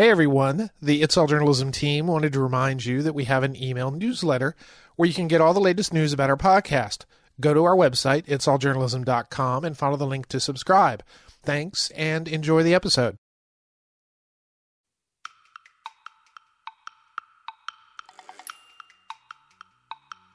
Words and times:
Hey 0.00 0.08
everyone, 0.08 0.70
the 0.80 1.02
It's 1.02 1.18
All 1.18 1.26
Journalism 1.26 1.72
team 1.72 2.06
wanted 2.06 2.32
to 2.32 2.40
remind 2.40 2.86
you 2.86 3.02
that 3.02 3.14
we 3.14 3.24
have 3.24 3.42
an 3.42 3.54
email 3.54 3.90
newsletter 3.90 4.56
where 4.96 5.06
you 5.06 5.12
can 5.12 5.28
get 5.28 5.42
all 5.42 5.52
the 5.52 5.60
latest 5.60 5.92
news 5.92 6.14
about 6.14 6.30
our 6.30 6.38
podcast. 6.38 7.04
Go 7.38 7.52
to 7.52 7.64
our 7.64 7.76
website, 7.76 8.24
itsalljournalism.com, 8.24 9.62
and 9.62 9.76
follow 9.76 9.98
the 9.98 10.06
link 10.06 10.26
to 10.28 10.40
subscribe. 10.40 11.02
Thanks 11.42 11.90
and 11.90 12.28
enjoy 12.28 12.62
the 12.62 12.72
episode. 12.72 13.16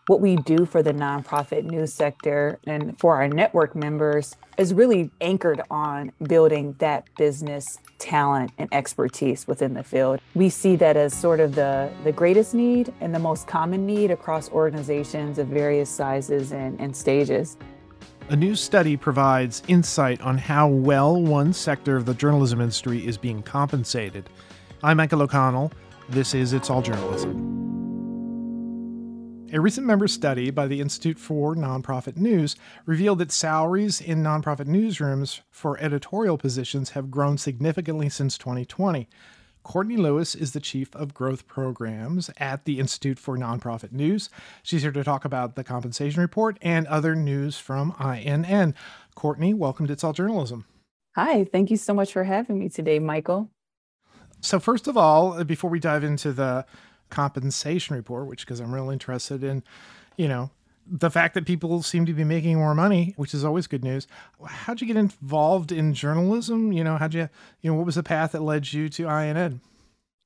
What 0.07 0.21
we 0.21 0.35
do 0.35 0.65
for 0.65 0.83
the 0.83 0.93
nonprofit 0.93 1.63
news 1.63 1.93
sector 1.93 2.59
and 2.67 2.97
for 2.99 3.15
our 3.15 3.27
network 3.27 3.75
members 3.75 4.35
is 4.57 4.73
really 4.73 5.09
anchored 5.19 5.61
on 5.71 6.11
building 6.23 6.75
that 6.79 7.07
business 7.17 7.79
talent 7.97 8.51
and 8.57 8.69
expertise 8.71 9.47
within 9.47 9.73
the 9.73 9.83
field. 9.83 10.19
We 10.35 10.49
see 10.49 10.75
that 10.77 10.95
as 10.95 11.13
sort 11.13 11.39
of 11.39 11.55
the, 11.55 11.89
the 12.03 12.11
greatest 12.11 12.53
need 12.53 12.93
and 13.01 13.13
the 13.15 13.19
most 13.19 13.47
common 13.47 13.85
need 13.85 14.11
across 14.11 14.49
organizations 14.51 15.39
of 15.39 15.47
various 15.47 15.89
sizes 15.89 16.51
and, 16.51 16.79
and 16.79 16.95
stages. 16.95 17.57
A 18.29 18.35
new 18.35 18.55
study 18.55 18.97
provides 18.97 19.61
insight 19.67 20.21
on 20.21 20.37
how 20.37 20.67
well 20.67 21.21
one 21.21 21.53
sector 21.53 21.95
of 21.95 22.05
the 22.05 22.13
journalism 22.13 22.61
industry 22.61 23.05
is 23.05 23.17
being 23.17 23.41
compensated. 23.41 24.29
I'm 24.83 24.97
Michael 24.97 25.21
O'Connell. 25.21 25.71
This 26.09 26.33
is 26.33 26.53
It's 26.53 26.69
All 26.69 26.81
Journalism. 26.81 27.64
A 29.53 29.61
recent 29.61 29.85
member 29.85 30.07
study 30.07 30.49
by 30.49 30.65
the 30.65 30.81
Institute 30.81 31.19
for 31.19 31.55
Nonprofit 31.55 32.17
News 32.17 32.55
revealed 32.87 33.19
that 33.19 33.31
salaries 33.31 34.01
in 34.01 34.23
nonprofit 34.23 34.65
newsrooms 34.65 35.41
for 35.51 35.79
editorial 35.79 36.35
positions 36.35 36.89
have 36.89 37.11
grown 37.11 37.37
significantly 37.37 38.09
since 38.09 38.39
2020. 38.39 39.07
Courtney 39.61 39.97
Lewis 39.97 40.33
is 40.33 40.53
the 40.53 40.59
Chief 40.59 40.93
of 40.95 41.13
Growth 41.13 41.47
Programs 41.47 42.31
at 42.37 42.65
the 42.65 42.79
Institute 42.79 43.19
for 43.19 43.37
Nonprofit 43.37 43.91
News. 43.91 44.31
She's 44.63 44.81
here 44.81 44.91
to 44.91 45.03
talk 45.03 45.25
about 45.25 45.55
the 45.55 45.63
compensation 45.63 46.21
report 46.21 46.57
and 46.63 46.87
other 46.87 47.15
news 47.15 47.59
from 47.59 47.95
INN. 47.99 48.73
Courtney, 49.13 49.53
welcome 49.53 49.85
to 49.85 49.93
It's 49.93 50.03
All 50.03 50.11
Journalism. 50.11 50.65
Hi, 51.15 51.43
thank 51.43 51.69
you 51.69 51.77
so 51.77 51.93
much 51.93 52.11
for 52.11 52.23
having 52.23 52.57
me 52.57 52.67
today, 52.67 52.97
Michael. 52.97 53.51
So, 54.41 54.59
first 54.59 54.87
of 54.87 54.97
all, 54.97 55.43
before 55.43 55.69
we 55.69 55.79
dive 55.79 56.03
into 56.03 56.33
the 56.33 56.65
compensation 57.09 57.95
report, 57.95 58.27
which 58.27 58.45
because 58.45 58.59
I'm 58.59 58.73
real 58.73 58.89
interested 58.89 59.43
in, 59.43 59.63
you 60.17 60.27
know, 60.27 60.49
the 60.87 61.09
fact 61.09 61.33
that 61.33 61.45
people 61.45 61.81
seem 61.81 62.05
to 62.05 62.13
be 62.13 62.23
making 62.23 62.57
more 62.57 62.75
money, 62.75 63.13
which 63.17 63.33
is 63.33 63.43
always 63.43 63.67
good 63.67 63.83
news. 63.83 64.07
How'd 64.45 64.81
you 64.81 64.87
get 64.87 64.97
involved 64.97 65.71
in 65.71 65.93
journalism? 65.93 66.71
You 66.71 66.83
know, 66.83 66.97
how'd 66.97 67.13
you, 67.13 67.29
you 67.61 67.71
know, 67.71 67.77
what 67.77 67.85
was 67.85 67.95
the 67.95 68.03
path 68.03 68.33
that 68.33 68.43
led 68.43 68.71
you 68.71 68.89
to 68.89 69.09
INN? 69.09 69.61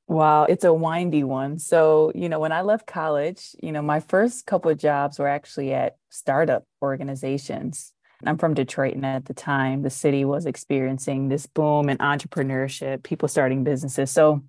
Wow, 0.07 0.45
it's 0.45 0.63
a 0.63 0.73
windy 0.73 1.23
one. 1.23 1.59
So, 1.59 2.11
you 2.15 2.29
know, 2.29 2.39
when 2.39 2.51
I 2.51 2.61
left 2.61 2.87
college, 2.87 3.55
you 3.61 3.71
know, 3.71 3.81
my 3.81 3.99
first 3.99 4.47
couple 4.47 4.71
of 4.71 4.77
jobs 4.79 5.19
were 5.19 5.27
actually 5.27 5.71
at 5.71 5.97
startup 6.09 6.63
organizations. 6.81 7.93
I'm 8.25 8.37
from 8.37 8.53
Detroit, 8.53 8.95
and 8.95 9.05
at 9.05 9.25
the 9.25 9.33
time, 9.33 9.83
the 9.83 9.89
city 9.89 10.25
was 10.25 10.45
experiencing 10.45 11.29
this 11.29 11.45
boom 11.45 11.89
in 11.89 11.99
entrepreneurship, 11.99 13.03
people 13.03 13.29
starting 13.29 13.63
businesses. 13.63 14.11
So 14.11 14.41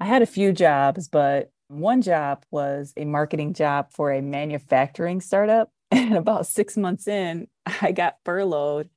I 0.00 0.06
had 0.06 0.22
a 0.22 0.26
few 0.26 0.52
jobs, 0.52 1.08
but 1.08 1.50
one 1.68 2.02
job 2.02 2.44
was 2.50 2.92
a 2.96 3.04
marketing 3.04 3.54
job 3.54 3.92
for 3.92 4.12
a 4.12 4.20
manufacturing 4.22 5.20
startup. 5.20 5.70
And 5.90 6.18
about 6.18 6.46
six 6.46 6.76
months 6.76 7.08
in, 7.08 7.48
I 7.80 7.92
got 7.92 8.18
furloughed 8.22 8.90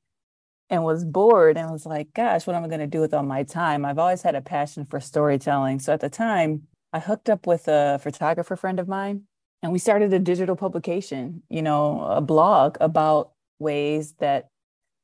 and 0.69 0.83
was 0.83 1.05
bored 1.05 1.57
and 1.57 1.71
was 1.71 1.85
like, 1.85 2.13
gosh, 2.13 2.45
what 2.45 2.55
am 2.55 2.65
I 2.65 2.67
going 2.67 2.81
to 2.81 2.87
do 2.87 2.99
with 2.99 3.13
all 3.13 3.23
my 3.23 3.43
time? 3.43 3.85
I've 3.85 3.97
always 3.97 4.21
had 4.21 4.35
a 4.35 4.41
passion 4.41 4.85
for 4.85 4.99
storytelling. 4.99 5.79
So 5.79 5.93
at 5.93 6.01
the 6.01 6.09
time, 6.09 6.63
I 6.91 6.99
hooked 6.99 7.29
up 7.29 7.47
with 7.47 7.69
a 7.69 7.99
photographer 8.01 8.57
friend 8.57 8.77
of 8.77 8.89
mine 8.89 9.23
and 9.63 9.71
we 9.71 9.79
started 9.79 10.11
a 10.11 10.19
digital 10.19 10.55
publication, 10.55 11.43
you 11.49 11.61
know, 11.61 12.01
a 12.01 12.21
blog 12.21 12.77
about 12.81 13.31
ways 13.59 14.15
that 14.19 14.47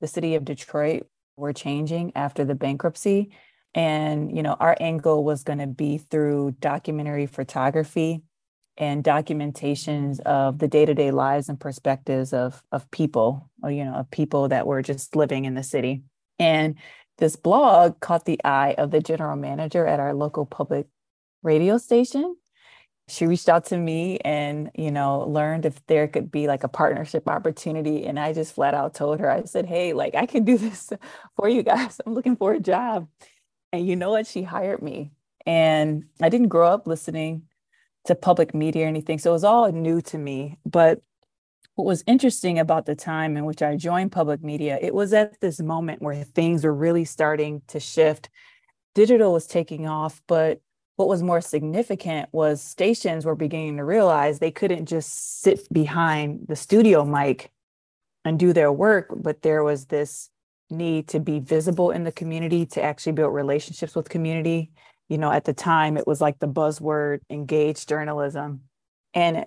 the 0.02 0.08
city 0.08 0.36
of 0.36 0.46
Detroit 0.46 1.08
were 1.38 1.54
changing 1.54 2.12
after 2.16 2.44
the 2.44 2.56
bankruptcy 2.56 3.32
and, 3.74 4.36
you 4.36 4.44
know, 4.44 4.54
our 4.60 4.76
angle 4.80 5.24
was 5.24 5.44
going 5.44 5.60
to 5.60 5.68
be 5.68 5.98
through 5.98 6.56
documentary 6.60 7.26
photography 7.26 8.24
and 8.78 9.04
documentations 9.04 10.20
of 10.22 10.60
the 10.60 10.68
day-to-day 10.68 11.12
lives 11.12 11.50
and 11.50 11.60
perspectives 11.60 12.34
of 12.34 12.62
of 12.72 12.90
people, 12.92 13.50
or, 13.64 13.72
you 13.72 13.84
know, 13.84 13.94
of 13.94 14.12
people 14.12 14.50
that 14.50 14.68
were 14.68 14.82
just 14.82 15.16
living 15.16 15.46
in 15.46 15.56
the 15.56 15.64
city. 15.64 16.04
And 16.40 16.76
this 17.18 17.36
blog 17.36 18.00
caught 18.00 18.26
the 18.26 18.40
eye 18.44 18.76
of 18.78 18.92
the 18.92 19.02
general 19.02 19.36
manager 19.36 19.86
at 19.86 20.00
our 20.00 20.14
local 20.14 20.46
public 20.46 20.88
radio 21.42 21.78
station. 21.78 22.36
She 23.10 23.26
reached 23.26 23.48
out 23.48 23.66
to 23.66 23.78
me 23.78 24.20
and, 24.20 24.70
you 24.76 24.92
know, 24.92 25.22
learned 25.22 25.66
if 25.66 25.84
there 25.88 26.08
could 26.08 26.30
be 26.30 26.48
like 26.48 26.64
a 26.64 26.68
partnership 26.68 27.28
opportunity. 27.30 28.06
And 28.06 28.20
I 28.20 28.34
just 28.34 28.54
flat 28.54 28.74
out 28.74 28.94
told 28.94 29.22
her, 29.22 29.32
I 29.32 29.44
said, 29.46 29.66
Hey, 29.66 29.94
like 29.94 30.14
I 30.14 30.26
can 30.26 30.44
do 30.44 30.58
this 30.58 30.92
for 31.38 31.48
you 31.48 31.64
guys. 31.64 32.00
I'm 32.06 32.14
looking 32.14 32.36
for 32.36 32.54
a 32.54 32.60
job. 32.60 33.08
And 33.72 33.86
you 33.86 33.96
know 33.96 34.12
what? 34.12 34.28
She 34.28 34.44
hired 34.44 34.82
me. 34.82 35.12
And 35.46 36.06
I 36.22 36.30
didn't 36.30 36.50
grow 36.50 36.68
up 36.68 36.88
listening 36.88 37.44
to 38.06 38.16
public 38.16 38.54
media 38.54 38.86
or 38.86 38.88
anything. 38.88 39.20
So 39.20 39.32
it 39.32 39.34
was 39.34 39.44
all 39.44 39.72
new 39.72 40.02
to 40.02 40.18
me. 40.18 40.58
But 40.66 41.02
what 41.76 41.86
was 41.86 42.04
interesting 42.08 42.58
about 42.58 42.86
the 42.86 42.96
time 42.96 43.38
in 43.38 43.46
which 43.46 43.62
I 43.62 43.76
joined 43.76 44.12
public 44.12 44.44
media, 44.44 44.80
it 44.82 44.94
was 44.94 45.14
at 45.14 45.40
this 45.42 45.60
moment 45.60 46.02
where 46.02 46.24
things 46.24 46.64
were 46.64 46.74
really 46.74 47.06
starting 47.06 47.62
to 47.68 47.80
shift. 47.80 48.30
Digital 48.96 49.32
was 49.32 49.46
taking 49.46 49.88
off, 49.88 50.22
but 50.28 50.60
what 50.96 51.08
was 51.08 51.22
more 51.22 51.42
significant 51.42 52.30
was 52.32 52.62
stations 52.62 53.26
were 53.26 53.36
beginning 53.36 53.78
to 53.78 53.84
realize 53.84 54.40
they 54.40 54.50
couldn't 54.50 54.88
just 54.88 55.42
sit 55.42 55.72
behind 55.72 56.48
the 56.48 56.56
studio 56.56 57.06
mic 57.06 57.52
and 58.26 58.40
do 58.40 58.54
their 58.54 58.72
work, 58.72 59.14
but 59.16 59.44
there 59.44 59.64
was 59.64 59.86
this 59.86 60.32
need 60.70 61.08
to 61.10 61.20
be 61.20 61.40
visible 61.40 61.92
in 61.92 62.04
the 62.04 62.12
community 62.12 62.66
to 62.66 62.82
actually 62.82 63.14
build 63.14 63.34
relationships 63.34 63.96
with 63.96 64.10
community. 64.10 64.72
You 65.08 65.18
know 65.18 65.32
at 65.32 65.46
the 65.46 65.54
time 65.54 65.98
it 65.98 66.08
was 66.08 66.20
like 66.20 66.40
the 66.40 66.48
buzzword 66.48 67.20
engaged 67.30 67.88
journalism. 67.88 68.62
And 69.14 69.46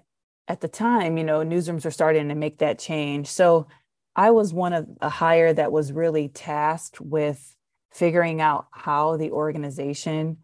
at 0.49 0.61
the 0.61 0.69
time 0.69 1.19
you 1.19 1.25
know 1.25 1.41
newsrooms 1.41 1.85
were 1.85 1.91
starting 1.91 2.29
to 2.29 2.35
make 2.35 2.59
that 2.59 2.79
change. 2.79 3.27
So 3.29 3.69
i 4.17 4.31
was 4.31 4.53
one 4.53 4.73
of 4.73 4.87
a 5.01 5.09
hire 5.09 5.53
that 5.53 5.73
was 5.73 5.93
really 5.93 6.29
tasked 6.29 7.01
with 7.01 7.55
figuring 7.93 8.41
out 8.41 8.67
how 8.73 9.17
the 9.17 9.31
organization 9.31 10.39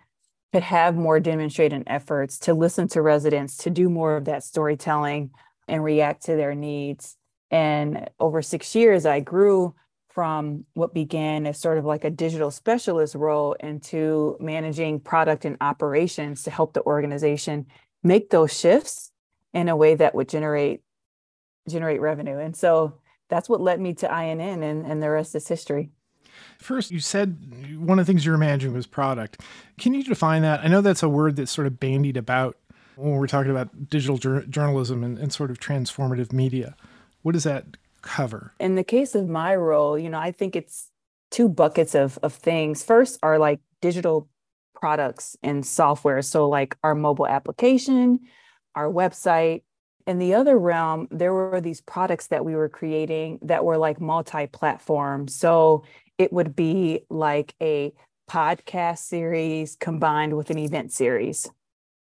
could 0.53 0.63
have 0.63 0.97
more 0.97 1.21
demonstrated 1.21 1.83
efforts 1.87 2.39
to 2.41 2.55
listen 2.55 2.89
to 2.89 3.03
residents 3.03 3.57
to 3.59 3.71
do 3.71 3.89
more 3.89 4.17
of 4.17 4.27
that 4.27 4.45
storytelling 4.45 5.31
and 5.69 5.83
react 5.83 6.25
to 6.25 6.37
their 6.37 6.55
needs. 6.55 7.17
And 7.51 8.09
over 8.21 8.43
six 8.43 8.75
years 8.75 9.07
i 9.07 9.21
grew 9.21 9.75
from 10.17 10.65
what 10.73 10.95
began 10.95 11.47
as 11.47 11.61
sort 11.61 11.77
of 11.77 11.85
like 11.85 12.03
a 12.03 12.09
digital 12.09 12.51
specialist 12.51 13.15
role 13.15 13.53
into 13.61 14.35
managing 14.41 14.99
product 14.99 15.45
and 15.45 15.59
operations 15.61 16.43
to 16.43 16.51
help 16.51 16.73
the 16.73 16.83
organization 16.85 17.67
make 18.03 18.31
those 18.31 18.59
shifts 18.59 19.13
in 19.53 19.69
a 19.69 19.77
way 19.77 19.95
that 19.95 20.15
would 20.15 20.27
generate 20.27 20.81
generate 21.69 22.01
revenue. 22.01 22.39
And 22.39 22.57
so 22.57 22.95
that's 23.29 23.47
what 23.47 23.61
led 23.61 23.79
me 23.79 23.93
to 23.93 24.07
INN 24.07 24.41
and, 24.41 24.87
and 24.87 25.03
the 25.03 25.11
rest 25.11 25.35
is 25.35 25.47
history. 25.47 25.91
First, 26.59 26.91
you 26.91 27.01
said 27.01 27.77
one 27.79 27.99
of 27.99 28.07
the 28.07 28.11
things 28.11 28.25
you 28.25 28.33
were 28.33 28.39
managing 28.39 28.73
was 28.73 28.87
product. 28.87 29.43
Can 29.79 29.93
you 29.93 30.03
define 30.03 30.41
that? 30.41 30.61
I 30.61 30.69
know 30.69 30.81
that's 30.81 31.03
a 31.03 31.11
word 31.11 31.37
that's 31.37 31.53
sort 31.53 31.67
of 31.67 31.79
bandied 31.79 32.17
about 32.17 32.57
when 32.95 33.13
we're 33.17 33.27
talking 33.27 33.51
about 33.51 33.91
digital 33.91 34.17
jur- 34.17 34.47
journalism 34.47 35.05
and, 35.05 35.19
and 35.19 35.31
sort 35.31 35.51
of 35.51 35.61
transformative 35.61 36.33
media. 36.33 36.75
What 37.21 37.33
does 37.33 37.45
that 37.45 37.67
cover? 38.07 38.55
In 38.59 38.75
the 38.75 38.85
case 38.85 39.15
of 39.15 39.29
my 39.29 39.55
role, 39.55 39.99
you 39.99 40.09
know, 40.09 40.19
I 40.19 40.33
think 40.33 40.57
it's 40.57 40.91
two 41.31 41.49
buckets 41.49 41.95
of 41.95 42.19
of 42.23 42.33
things. 42.33 42.83
First 42.83 43.19
are 43.23 43.39
like 43.39 43.61
digital 43.83 44.29
products 44.75 45.37
and 45.43 45.67
software. 45.67 46.23
So 46.23 46.49
like 46.49 46.77
our 46.83 46.95
mobile 46.95 47.27
application, 47.27 48.21
our 48.75 48.89
website. 48.89 49.63
In 50.07 50.19
the 50.19 50.35
other 50.35 50.57
realm, 50.57 51.09
there 51.11 51.35
were 51.35 51.61
these 51.61 51.81
products 51.81 52.29
that 52.29 52.45
we 52.45 52.55
were 52.55 52.69
creating 52.69 53.41
that 53.43 53.65
were 53.65 53.77
like 53.77 54.01
multi-platform. 54.01 55.27
So 55.27 55.83
it 56.17 56.33
would 56.33 56.55
be 56.55 57.01
like 57.11 57.55
a 57.61 57.93
podcast 58.31 58.99
series 58.99 59.77
combined 59.77 60.37
with 60.37 60.51
an 60.51 60.59
event 60.59 60.93
series. 60.93 61.51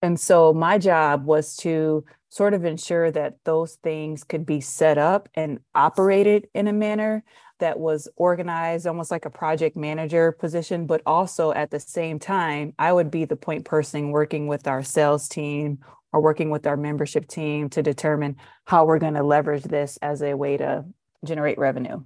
And 0.02 0.20
so 0.20 0.54
my 0.54 0.80
job 0.80 1.26
was 1.26 1.56
to 1.58 2.04
sort 2.34 2.54
of 2.54 2.66
ensure 2.66 3.12
that 3.12 3.38
those 3.44 3.76
things 3.84 4.24
could 4.24 4.46
be 4.46 4.60
set 4.60 4.98
up 4.98 5.30
and 5.36 5.60
operated 5.76 6.48
in 6.54 6.68
a 6.68 6.74
manner 6.74 7.24
that 7.60 7.80
was 7.80 8.08
organized 8.16 8.88
almost 8.88 9.12
like 9.12 9.26
a 9.26 9.30
project 9.30 9.78
manager 9.78 10.32
position 10.32 10.88
but 10.88 11.02
also 11.06 11.52
at 11.52 11.70
the 11.70 11.80
same 11.80 12.18
time 12.18 12.74
i 12.80 12.92
would 12.92 13.12
be 13.12 13.24
the 13.24 13.36
point 13.36 13.66
person 13.66 14.10
working 14.10 14.48
with 14.48 14.68
our 14.68 14.82
sales 14.82 15.30
team 15.30 15.78
or 16.14 16.22
working 16.22 16.52
with 16.52 16.66
our 16.66 16.78
membership 16.78 17.28
team 17.28 17.70
to 17.70 17.82
determine 17.82 18.38
how 18.66 18.86
we're 18.86 19.00
going 19.00 19.16
to 19.16 19.24
leverage 19.24 19.64
this 19.64 19.98
as 20.02 20.22
a 20.22 20.36
way 20.36 20.56
to 20.56 20.86
generate 21.26 21.58
revenue. 21.58 22.02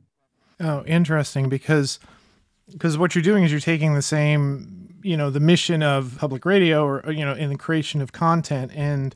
Oh 0.60 0.84
interesting 0.86 1.50
because 1.50 2.00
because 2.72 2.98
what 2.98 3.14
you're 3.14 3.22
doing 3.22 3.44
is 3.44 3.52
you're 3.52 3.60
taking 3.60 3.94
the 3.94 4.02
same 4.02 4.96
you 5.04 5.16
know 5.16 5.30
the 5.30 5.40
mission 5.40 5.84
of 5.84 6.18
public 6.18 6.46
radio 6.46 6.84
or 6.84 7.12
you 7.12 7.24
know 7.24 7.34
in 7.34 7.50
the 7.50 7.58
creation 7.58 8.02
of 8.02 8.12
content 8.12 8.72
and 8.74 9.16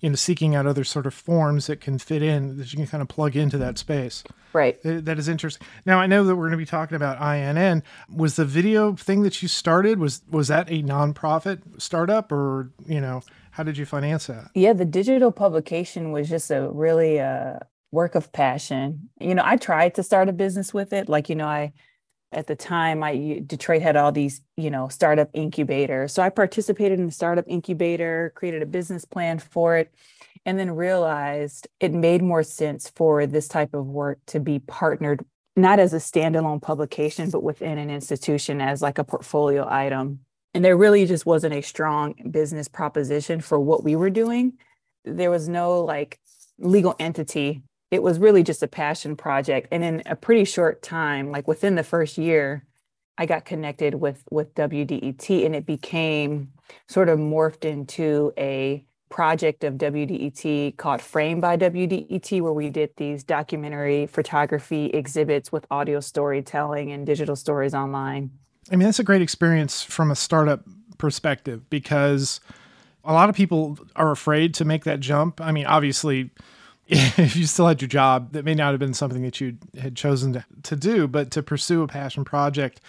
you 0.00 0.08
know 0.08 0.16
seeking 0.16 0.54
out 0.54 0.66
other 0.66 0.84
sort 0.84 1.06
of 1.06 1.14
forms 1.14 1.66
that 1.66 1.80
can 1.80 1.98
fit 1.98 2.22
in 2.22 2.56
that 2.58 2.72
you 2.72 2.78
can 2.78 2.86
kind 2.86 3.02
of 3.02 3.08
plug 3.08 3.36
into 3.36 3.58
that 3.58 3.78
space. 3.78 4.24
Right. 4.52 4.80
That 4.82 5.18
is 5.18 5.28
interesting. 5.28 5.66
Now 5.86 6.00
i 6.00 6.06
know 6.06 6.24
that 6.24 6.34
we're 6.34 6.48
going 6.48 6.52
to 6.52 6.56
be 6.58 6.66
talking 6.66 6.96
about 6.96 7.20
inn 7.36 7.82
was 8.08 8.36
the 8.36 8.44
video 8.44 8.94
thing 8.94 9.22
that 9.22 9.42
you 9.42 9.48
started 9.48 9.98
was 9.98 10.22
was 10.30 10.48
that 10.48 10.68
a 10.70 10.82
nonprofit 10.82 11.60
startup 11.80 12.32
or 12.32 12.70
you 12.86 13.00
know 13.00 13.22
how 13.52 13.62
did 13.62 13.76
you 13.76 13.84
finance 13.84 14.26
that? 14.26 14.50
Yeah 14.54 14.72
the 14.72 14.84
digital 14.84 15.32
publication 15.32 16.12
was 16.12 16.28
just 16.28 16.50
a 16.50 16.68
really 16.70 17.20
uh 17.20 17.58
work 17.92 18.14
of 18.14 18.32
passion. 18.32 19.10
You 19.20 19.34
know 19.34 19.42
i 19.44 19.56
tried 19.56 19.94
to 19.96 20.02
start 20.02 20.28
a 20.28 20.32
business 20.32 20.72
with 20.74 20.92
it. 20.92 21.08
Like 21.08 21.28
you 21.28 21.36
know 21.36 21.46
i 21.46 21.72
at 22.32 22.46
the 22.46 22.56
time 22.56 23.02
i 23.02 23.42
detroit 23.46 23.82
had 23.82 23.96
all 23.96 24.12
these 24.12 24.40
you 24.56 24.70
know 24.70 24.88
startup 24.88 25.28
incubators. 25.32 26.12
So 26.12 26.22
i 26.22 26.28
participated 26.28 26.98
in 26.98 27.06
the 27.06 27.12
startup 27.12 27.44
incubator 27.48 28.32
created 28.34 28.62
a 28.62 28.66
business 28.66 29.04
plan 29.04 29.38
for 29.38 29.76
it 29.76 29.92
and 30.46 30.58
then 30.58 30.70
realized 30.70 31.68
it 31.80 31.92
made 31.92 32.22
more 32.22 32.42
sense 32.42 32.90
for 32.94 33.26
this 33.26 33.48
type 33.48 33.74
of 33.74 33.86
work 33.86 34.18
to 34.26 34.40
be 34.40 34.58
partnered 34.58 35.24
not 35.56 35.78
as 35.78 35.92
a 35.92 35.98
standalone 35.98 36.62
publication 36.62 37.30
but 37.30 37.42
within 37.42 37.78
an 37.78 37.90
institution 37.90 38.60
as 38.60 38.82
like 38.82 38.98
a 38.98 39.04
portfolio 39.04 39.66
item. 39.68 40.20
And 40.54 40.64
there 40.64 40.76
really 40.76 41.06
just 41.06 41.26
wasn't 41.26 41.54
a 41.54 41.62
strong 41.62 42.14
business 42.30 42.66
proposition 42.66 43.40
for 43.40 43.60
what 43.60 43.84
we 43.84 43.94
were 43.94 44.10
doing. 44.10 44.54
There 45.04 45.30
was 45.30 45.48
no 45.48 45.84
like 45.84 46.18
legal 46.58 46.96
entity 46.98 47.62
it 47.90 48.02
was 48.02 48.18
really 48.18 48.42
just 48.42 48.62
a 48.62 48.68
passion 48.68 49.16
project. 49.16 49.68
And 49.72 49.82
in 49.82 50.02
a 50.06 50.16
pretty 50.16 50.44
short 50.44 50.82
time 50.82 51.30
like 51.30 51.48
within 51.48 51.74
the 51.74 51.84
first 51.84 52.18
year 52.18 52.64
i 53.20 53.26
got 53.26 53.44
connected 53.44 53.94
with 53.94 54.24
with 54.30 54.52
wdet 54.54 55.46
and 55.46 55.54
it 55.54 55.66
became 55.66 56.50
sort 56.88 57.08
of 57.08 57.18
morphed 57.18 57.64
into 57.64 58.32
a 58.38 58.84
project 59.10 59.62
of 59.62 59.74
wdet 59.74 60.76
called 60.76 61.02
frame 61.02 61.40
by 61.40 61.56
wdet 61.56 62.40
where 62.40 62.52
we 62.52 62.70
did 62.70 62.90
these 62.96 63.22
documentary 63.22 64.06
photography 64.06 64.86
exhibits 64.86 65.52
with 65.52 65.66
audio 65.70 66.00
storytelling 66.00 66.90
and 66.90 67.06
digital 67.06 67.36
stories 67.36 67.74
online. 67.74 68.30
I 68.72 68.76
mean 68.76 68.86
that's 68.86 69.00
a 69.00 69.04
great 69.04 69.22
experience 69.22 69.82
from 69.82 70.10
a 70.10 70.16
startup 70.16 70.64
perspective 70.96 71.68
because 71.70 72.40
a 73.04 73.12
lot 73.12 73.28
of 73.28 73.34
people 73.34 73.78
are 73.96 74.10
afraid 74.10 74.54
to 74.54 74.64
make 74.64 74.84
that 74.84 75.00
jump. 75.00 75.40
I 75.40 75.52
mean 75.52 75.66
obviously 75.66 76.30
if 77.18 77.36
you 77.36 77.46
still 77.46 77.68
had 77.68 77.80
your 77.80 77.88
job, 77.88 78.32
that 78.32 78.44
may 78.44 78.54
not 78.54 78.72
have 78.72 78.80
been 78.80 78.94
something 78.94 79.22
that 79.22 79.40
you 79.40 79.56
had 79.80 79.94
chosen 79.94 80.32
to, 80.32 80.44
to 80.64 80.74
do, 80.74 81.06
but 81.06 81.30
to 81.30 81.42
pursue 81.42 81.82
a 81.82 81.86
passion 81.86 82.24
project 82.24 82.80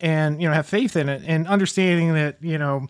and, 0.00 0.40
you 0.40 0.48
know, 0.48 0.54
have 0.54 0.66
faith 0.66 0.96
in 0.96 1.10
it 1.10 1.22
and 1.26 1.46
understanding 1.46 2.14
that, 2.14 2.38
you 2.40 2.56
know, 2.56 2.86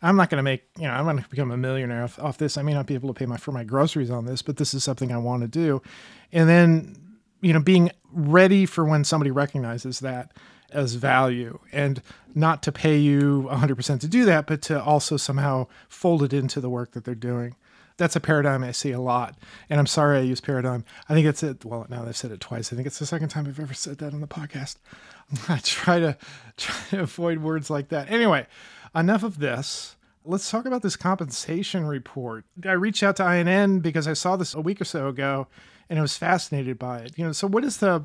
I'm 0.00 0.14
not 0.14 0.30
going 0.30 0.36
to 0.36 0.44
make, 0.44 0.62
you 0.78 0.86
know, 0.86 0.92
I'm 0.92 1.04
going 1.04 1.18
to 1.18 1.28
become 1.28 1.50
a 1.50 1.56
millionaire 1.56 2.04
off, 2.04 2.20
off 2.20 2.38
this. 2.38 2.56
I 2.56 2.62
may 2.62 2.72
not 2.72 2.86
be 2.86 2.94
able 2.94 3.12
to 3.12 3.18
pay 3.18 3.26
my, 3.26 3.36
for 3.36 3.50
my 3.50 3.64
groceries 3.64 4.10
on 4.10 4.26
this, 4.26 4.42
but 4.42 4.58
this 4.58 4.74
is 4.74 4.84
something 4.84 5.10
I 5.10 5.18
want 5.18 5.42
to 5.42 5.48
do. 5.48 5.82
And 6.30 6.48
then, 6.48 6.96
you 7.40 7.52
know, 7.52 7.60
being 7.60 7.90
ready 8.12 8.66
for 8.66 8.84
when 8.84 9.02
somebody 9.02 9.32
recognizes 9.32 9.98
that 10.00 10.32
as 10.70 10.94
value 10.94 11.58
and 11.72 12.00
not 12.32 12.62
to 12.62 12.70
pay 12.70 12.96
you 12.96 13.48
100% 13.50 14.00
to 14.00 14.06
do 14.06 14.24
that, 14.24 14.46
but 14.46 14.62
to 14.62 14.80
also 14.80 15.16
somehow 15.16 15.66
fold 15.88 16.22
it 16.22 16.32
into 16.32 16.60
the 16.60 16.70
work 16.70 16.92
that 16.92 17.04
they're 17.04 17.16
doing 17.16 17.56
that's 18.00 18.16
a 18.16 18.20
paradigm 18.20 18.64
I 18.64 18.72
see 18.72 18.92
a 18.92 19.00
lot. 19.00 19.36
And 19.68 19.78
I'm 19.78 19.86
sorry 19.86 20.16
I 20.16 20.22
use 20.22 20.40
paradigm. 20.40 20.86
I 21.10 21.12
think 21.12 21.26
it's 21.26 21.42
it. 21.42 21.66
Well, 21.66 21.86
now 21.90 22.06
I've 22.06 22.16
said 22.16 22.30
it 22.30 22.40
twice. 22.40 22.72
I 22.72 22.76
think 22.76 22.86
it's 22.86 22.98
the 22.98 23.04
second 23.04 23.28
time 23.28 23.46
I've 23.46 23.60
ever 23.60 23.74
said 23.74 23.98
that 23.98 24.14
on 24.14 24.22
the 24.22 24.26
podcast. 24.26 24.76
I 25.50 25.58
try 25.62 26.00
to 26.00 26.16
try 26.56 26.82
to 26.90 27.00
avoid 27.02 27.38
words 27.38 27.68
like 27.68 27.90
that. 27.90 28.10
Anyway, 28.10 28.46
enough 28.94 29.22
of 29.22 29.38
this. 29.38 29.96
Let's 30.24 30.50
talk 30.50 30.64
about 30.64 30.80
this 30.80 30.96
compensation 30.96 31.86
report. 31.86 32.46
I 32.64 32.72
reached 32.72 33.02
out 33.02 33.16
to 33.16 33.30
INN 33.30 33.80
because 33.80 34.08
I 34.08 34.14
saw 34.14 34.36
this 34.36 34.54
a 34.54 34.60
week 34.60 34.80
or 34.80 34.84
so 34.84 35.08
ago, 35.08 35.46
and 35.90 35.98
I 35.98 36.02
was 36.02 36.16
fascinated 36.16 36.78
by 36.78 37.00
it. 37.00 37.18
You 37.18 37.26
know, 37.26 37.32
so 37.32 37.46
what 37.46 37.64
is 37.64 37.78
the 37.78 38.04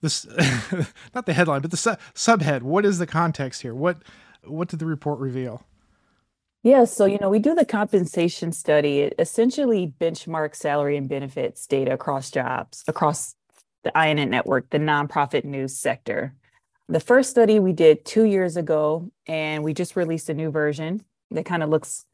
this 0.00 0.26
not 1.14 1.26
the 1.26 1.32
headline, 1.32 1.60
but 1.60 1.70
the 1.70 1.76
su- 1.76 1.96
subhead? 2.12 2.62
What 2.62 2.84
is 2.84 2.98
the 2.98 3.06
context 3.06 3.62
here? 3.62 3.74
What 3.74 4.02
what 4.42 4.66
did 4.66 4.80
the 4.80 4.86
report 4.86 5.20
reveal? 5.20 5.64
Yeah, 6.62 6.84
so 6.84 7.06
you 7.06 7.18
know, 7.18 7.30
we 7.30 7.38
do 7.38 7.54
the 7.54 7.64
compensation 7.64 8.52
study. 8.52 9.00
It 9.00 9.14
essentially 9.18 9.92
benchmarks 10.00 10.56
salary 10.56 10.96
and 10.96 11.08
benefits 11.08 11.66
data 11.66 11.92
across 11.92 12.30
jobs, 12.30 12.82
across 12.88 13.36
the 13.84 13.92
INN 13.94 14.28
network, 14.30 14.70
the 14.70 14.78
nonprofit 14.78 15.44
news 15.44 15.76
sector. 15.76 16.34
The 16.88 17.00
first 17.00 17.30
study 17.30 17.60
we 17.60 17.72
did 17.72 18.04
two 18.04 18.24
years 18.24 18.56
ago, 18.56 19.10
and 19.26 19.62
we 19.62 19.72
just 19.72 19.94
released 19.94 20.30
a 20.30 20.34
new 20.34 20.50
version 20.50 21.04
that 21.30 21.44
kind 21.44 21.62
of 21.62 21.68
looks 21.68 22.06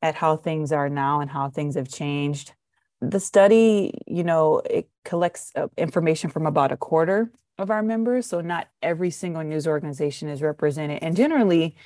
at 0.00 0.14
how 0.16 0.36
things 0.36 0.72
are 0.72 0.88
now 0.88 1.20
and 1.20 1.30
how 1.30 1.50
things 1.50 1.76
have 1.76 1.88
changed. 1.88 2.54
The 3.00 3.20
study, 3.20 3.92
you 4.06 4.24
know, 4.24 4.62
it 4.68 4.88
collects 5.04 5.52
uh, 5.54 5.68
information 5.76 6.30
from 6.30 6.46
about 6.46 6.72
a 6.72 6.76
quarter 6.76 7.30
of 7.58 7.70
our 7.70 7.82
members. 7.82 8.26
So 8.26 8.40
not 8.40 8.68
every 8.82 9.10
single 9.10 9.42
news 9.44 9.66
organization 9.66 10.28
is 10.28 10.42
represented. 10.42 11.02
And 11.02 11.14
generally, 11.14 11.76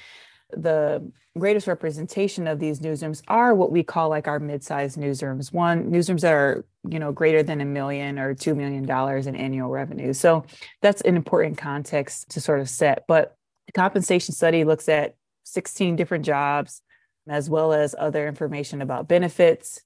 the 0.50 1.10
greatest 1.38 1.66
representation 1.66 2.46
of 2.46 2.58
these 2.58 2.81
newsrooms 2.81 3.22
are 3.28 3.54
what 3.54 3.70
we 3.70 3.82
call 3.82 4.08
like 4.08 4.26
our 4.26 4.38
mid-sized 4.38 4.98
newsrooms. 4.98 5.52
One 5.52 5.90
newsrooms 5.90 6.20
that 6.22 6.32
are 6.32 6.64
you 6.88 6.98
know 6.98 7.12
greater 7.12 7.43
than 7.43 7.60
a 7.60 7.64
million 7.64 8.19
or 8.19 8.34
two 8.34 8.54
million 8.54 8.87
dollars 8.87 9.26
in 9.26 9.37
annual 9.37 9.69
revenue. 9.69 10.12
So 10.12 10.44
that's 10.82 11.02
an 11.02 11.16
important 11.16 11.58
context 11.58 12.31
to 12.31 12.40
sort 12.40 12.60
of 12.60 12.69
set. 12.69 13.04
But 13.06 13.37
the 13.66 13.72
compensation 13.72 14.34
study 14.34 14.64
looks 14.64 14.88
at 14.88 15.16
16 15.44 15.96
different 15.96 16.25
jobs 16.25 16.82
as 17.28 17.50
well 17.50 17.72
as 17.72 17.94
other 17.98 18.28
information 18.28 18.82
about 18.82 19.08
benefits, 19.08 19.82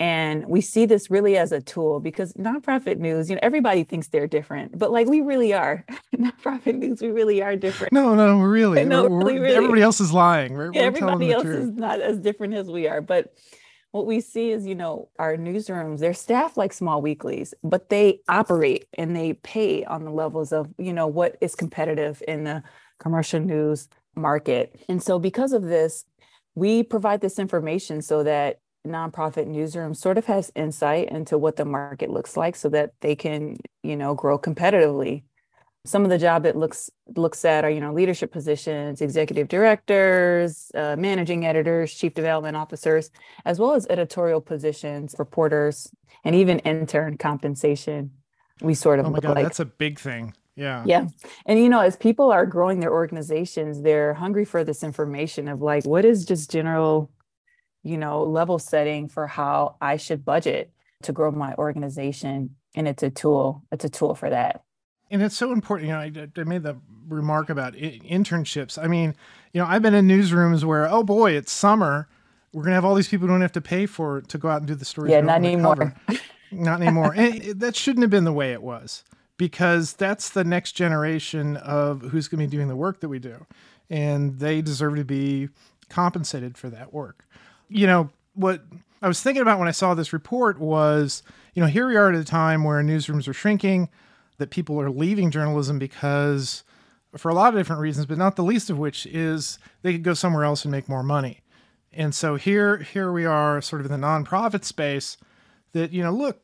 and 0.00 0.46
we 0.46 0.62
see 0.62 0.86
this 0.86 1.10
really 1.10 1.36
as 1.36 1.52
a 1.52 1.60
tool 1.60 2.00
because 2.00 2.32
nonprofit 2.32 2.96
news, 2.96 3.28
you 3.28 3.36
know, 3.36 3.40
everybody 3.42 3.84
thinks 3.84 4.08
they're 4.08 4.26
different, 4.26 4.78
but 4.78 4.90
like 4.90 5.06
we 5.06 5.20
really 5.20 5.52
are. 5.52 5.84
nonprofit 6.16 6.76
news, 6.76 7.02
we 7.02 7.10
really 7.10 7.42
are 7.42 7.54
different. 7.54 7.92
No, 7.92 8.14
no, 8.14 8.38
we're 8.38 8.50
really. 8.50 8.82
No, 8.86 9.06
we're, 9.06 9.18
really, 9.18 9.38
really. 9.38 9.56
Everybody 9.56 9.82
else 9.82 10.00
is 10.00 10.10
lying. 10.10 10.54
We're, 10.54 10.72
yeah, 10.72 10.80
everybody 10.80 11.32
else 11.32 11.42
truth. 11.42 11.68
is 11.68 11.72
not 11.74 12.00
as 12.00 12.18
different 12.18 12.54
as 12.54 12.70
we 12.70 12.88
are. 12.88 13.02
But 13.02 13.34
what 13.90 14.06
we 14.06 14.22
see 14.22 14.52
is, 14.52 14.66
you 14.66 14.74
know, 14.74 15.10
our 15.18 15.36
newsrooms, 15.36 15.98
they're 15.98 16.14
staffed 16.14 16.56
like 16.56 16.72
small 16.72 17.02
weeklies, 17.02 17.52
but 17.62 17.90
they 17.90 18.20
operate 18.26 18.86
and 18.96 19.14
they 19.14 19.34
pay 19.34 19.84
on 19.84 20.04
the 20.04 20.10
levels 20.10 20.50
of, 20.50 20.68
you 20.78 20.94
know, 20.94 21.08
what 21.08 21.36
is 21.42 21.54
competitive 21.54 22.22
in 22.26 22.44
the 22.44 22.62
commercial 22.98 23.40
news 23.40 23.86
market. 24.16 24.80
And 24.88 25.02
so 25.02 25.18
because 25.18 25.52
of 25.52 25.64
this, 25.64 26.06
we 26.54 26.82
provide 26.82 27.20
this 27.20 27.38
information 27.38 28.00
so 28.00 28.22
that 28.22 28.60
nonprofit 28.86 29.46
newsroom 29.46 29.94
sort 29.94 30.18
of 30.18 30.26
has 30.26 30.50
insight 30.54 31.10
into 31.10 31.36
what 31.36 31.56
the 31.56 31.64
market 31.64 32.10
looks 32.10 32.36
like 32.36 32.56
so 32.56 32.68
that 32.68 32.92
they 33.00 33.14
can 33.14 33.58
you 33.82 33.96
know 33.96 34.14
grow 34.14 34.38
competitively. 34.38 35.22
Some 35.86 36.04
of 36.04 36.10
the 36.10 36.18
job 36.18 36.44
it 36.44 36.56
looks 36.56 36.90
looks 37.16 37.44
at 37.44 37.64
are 37.64 37.70
you 37.70 37.80
know 37.80 37.92
leadership 37.92 38.32
positions 38.32 39.00
executive 39.00 39.48
directors 39.48 40.70
uh, 40.74 40.96
managing 40.98 41.46
editors 41.46 41.92
chief 41.94 42.14
development 42.14 42.56
officers 42.56 43.10
as 43.44 43.58
well 43.58 43.74
as 43.74 43.86
editorial 43.88 44.40
positions 44.40 45.14
reporters 45.18 45.90
and 46.24 46.34
even 46.34 46.58
intern 46.60 47.16
compensation 47.16 48.10
we 48.60 48.74
sort 48.74 48.98
of 48.98 49.06
oh 49.06 49.10
my 49.10 49.20
god 49.20 49.36
like, 49.36 49.44
that's 49.44 49.60
a 49.60 49.64
big 49.64 49.98
thing. 49.98 50.34
Yeah. 50.56 50.84
Yeah. 50.86 51.06
And 51.46 51.58
you 51.58 51.70
know 51.70 51.80
as 51.80 51.96
people 51.96 52.30
are 52.30 52.44
growing 52.44 52.80
their 52.80 52.92
organizations 52.92 53.82
they're 53.82 54.14
hungry 54.14 54.44
for 54.44 54.64
this 54.64 54.82
information 54.82 55.48
of 55.48 55.62
like 55.62 55.84
what 55.86 56.04
is 56.04 56.26
just 56.26 56.50
general 56.50 57.10
you 57.82 57.96
know, 57.96 58.22
level 58.22 58.58
setting 58.58 59.08
for 59.08 59.26
how 59.26 59.76
I 59.80 59.96
should 59.96 60.24
budget 60.24 60.72
to 61.02 61.12
grow 61.12 61.30
my 61.30 61.54
organization. 61.54 62.56
And 62.74 62.86
it's 62.86 63.02
a 63.02 63.10
tool, 63.10 63.64
it's 63.72 63.84
a 63.84 63.88
tool 63.88 64.14
for 64.14 64.30
that. 64.30 64.62
And 65.10 65.22
it's 65.22 65.36
so 65.36 65.52
important. 65.52 65.88
You 65.88 65.94
know, 65.94 66.00
I, 66.00 66.28
I 66.36 66.44
made 66.44 66.62
the 66.62 66.76
remark 67.08 67.50
about 67.50 67.74
internships. 67.74 68.82
I 68.82 68.86
mean, 68.86 69.14
you 69.52 69.60
know, 69.60 69.66
I've 69.66 69.82
been 69.82 69.94
in 69.94 70.06
newsrooms 70.06 70.62
where, 70.62 70.88
oh 70.88 71.02
boy, 71.02 71.32
it's 71.32 71.50
summer. 71.50 72.08
We're 72.52 72.62
going 72.62 72.70
to 72.70 72.76
have 72.76 72.84
all 72.84 72.94
these 72.94 73.08
people 73.08 73.26
who 73.26 73.34
don't 73.34 73.40
have 73.40 73.52
to 73.52 73.60
pay 73.60 73.86
for 73.86 74.20
to 74.22 74.38
go 74.38 74.48
out 74.48 74.58
and 74.58 74.66
do 74.66 74.74
the 74.74 74.84
stories. 74.84 75.10
Yeah, 75.10 75.20
not 75.20 75.36
anymore. 75.36 75.94
not 76.52 76.80
anymore. 76.80 77.14
and 77.16 77.42
it, 77.42 77.58
that 77.60 77.74
shouldn't 77.74 78.02
have 78.02 78.10
been 78.10 78.24
the 78.24 78.32
way 78.32 78.52
it 78.52 78.62
was 78.62 79.04
because 79.36 79.94
that's 79.94 80.30
the 80.30 80.44
next 80.44 80.72
generation 80.72 81.56
of 81.56 82.02
who's 82.02 82.28
going 82.28 82.40
to 82.40 82.46
be 82.46 82.56
doing 82.56 82.68
the 82.68 82.76
work 82.76 83.00
that 83.00 83.08
we 83.08 83.18
do. 83.18 83.46
And 83.88 84.38
they 84.38 84.62
deserve 84.62 84.96
to 84.96 85.04
be 85.04 85.48
compensated 85.88 86.56
for 86.56 86.68
that 86.70 86.92
work 86.92 87.24
you 87.70 87.86
know, 87.86 88.10
what 88.34 88.62
I 89.00 89.08
was 89.08 89.22
thinking 89.22 89.42
about 89.42 89.58
when 89.58 89.68
I 89.68 89.72
saw 89.72 89.94
this 89.94 90.12
report 90.12 90.58
was, 90.58 91.22
you 91.54 91.62
know, 91.62 91.68
here 91.68 91.86
we 91.86 91.96
are 91.96 92.10
at 92.10 92.14
a 92.14 92.24
time 92.24 92.64
where 92.64 92.82
newsrooms 92.82 93.26
are 93.28 93.32
shrinking, 93.32 93.88
that 94.38 94.50
people 94.50 94.80
are 94.80 94.90
leaving 94.90 95.30
journalism 95.30 95.78
because 95.78 96.64
for 97.16 97.28
a 97.28 97.34
lot 97.34 97.52
of 97.52 97.58
different 97.58 97.82
reasons, 97.82 98.06
but 98.06 98.18
not 98.18 98.36
the 98.36 98.42
least 98.42 98.70
of 98.70 98.78
which 98.78 99.06
is 99.06 99.58
they 99.82 99.92
could 99.92 100.04
go 100.04 100.14
somewhere 100.14 100.44
else 100.44 100.64
and 100.64 100.72
make 100.72 100.88
more 100.88 101.02
money. 101.02 101.40
And 101.92 102.14
so 102.14 102.36
here 102.36 102.78
here 102.78 103.10
we 103.10 103.24
are 103.24 103.60
sort 103.60 103.80
of 103.80 103.90
in 103.90 104.00
the 104.00 104.06
nonprofit 104.06 104.64
space 104.64 105.16
that, 105.72 105.92
you 105.92 106.02
know, 106.02 106.12
look, 106.12 106.42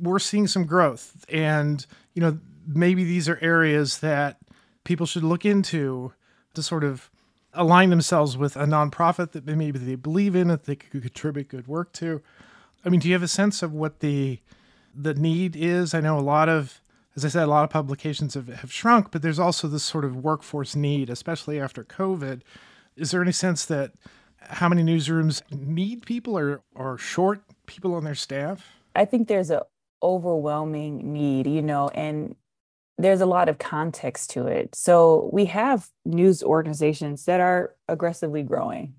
we're 0.00 0.18
seeing 0.18 0.46
some 0.46 0.66
growth 0.66 1.24
and, 1.28 1.84
you 2.14 2.22
know, 2.22 2.38
maybe 2.66 3.04
these 3.04 3.28
are 3.28 3.38
areas 3.40 3.98
that 3.98 4.38
people 4.84 5.06
should 5.06 5.24
look 5.24 5.44
into 5.44 6.12
to 6.54 6.62
sort 6.62 6.84
of 6.84 7.10
align 7.54 7.90
themselves 7.90 8.36
with 8.36 8.56
a 8.56 8.64
nonprofit 8.64 9.32
that 9.32 9.46
maybe 9.46 9.78
they 9.78 9.94
believe 9.94 10.34
in, 10.34 10.48
that 10.48 10.64
they 10.64 10.76
could 10.76 11.02
contribute 11.02 11.48
good 11.48 11.66
work 11.66 11.92
to. 11.92 12.22
I 12.84 12.88
mean, 12.88 13.00
do 13.00 13.08
you 13.08 13.14
have 13.14 13.22
a 13.22 13.28
sense 13.28 13.62
of 13.62 13.72
what 13.72 14.00
the 14.00 14.40
the 14.94 15.14
need 15.14 15.56
is? 15.56 15.94
I 15.94 16.00
know 16.00 16.18
a 16.18 16.20
lot 16.20 16.48
of, 16.48 16.80
as 17.16 17.24
I 17.24 17.28
said, 17.28 17.44
a 17.44 17.46
lot 17.46 17.64
of 17.64 17.70
publications 17.70 18.34
have, 18.34 18.48
have 18.48 18.72
shrunk, 18.72 19.10
but 19.10 19.22
there's 19.22 19.38
also 19.38 19.68
this 19.68 19.84
sort 19.84 20.04
of 20.04 20.16
workforce 20.16 20.76
need, 20.76 21.08
especially 21.08 21.58
after 21.60 21.84
COVID. 21.84 22.42
Is 22.96 23.10
there 23.10 23.22
any 23.22 23.32
sense 23.32 23.64
that 23.66 23.92
how 24.40 24.68
many 24.68 24.82
newsrooms 24.82 25.42
need 25.50 26.04
people 26.04 26.36
or 26.36 26.62
are 26.76 26.98
short 26.98 27.42
people 27.66 27.94
on 27.94 28.04
their 28.04 28.14
staff? 28.14 28.66
I 28.94 29.04
think 29.04 29.28
there's 29.28 29.50
a 29.50 29.62
overwhelming 30.02 31.12
need, 31.12 31.46
you 31.46 31.62
know, 31.62 31.88
and 31.88 32.34
there's 33.02 33.20
a 33.20 33.26
lot 33.26 33.48
of 33.48 33.58
context 33.58 34.30
to 34.30 34.46
it. 34.46 34.74
So 34.74 35.30
we 35.32 35.46
have 35.46 35.88
news 36.04 36.42
organizations 36.42 37.24
that 37.24 37.40
are 37.40 37.74
aggressively 37.88 38.42
growing. 38.42 38.94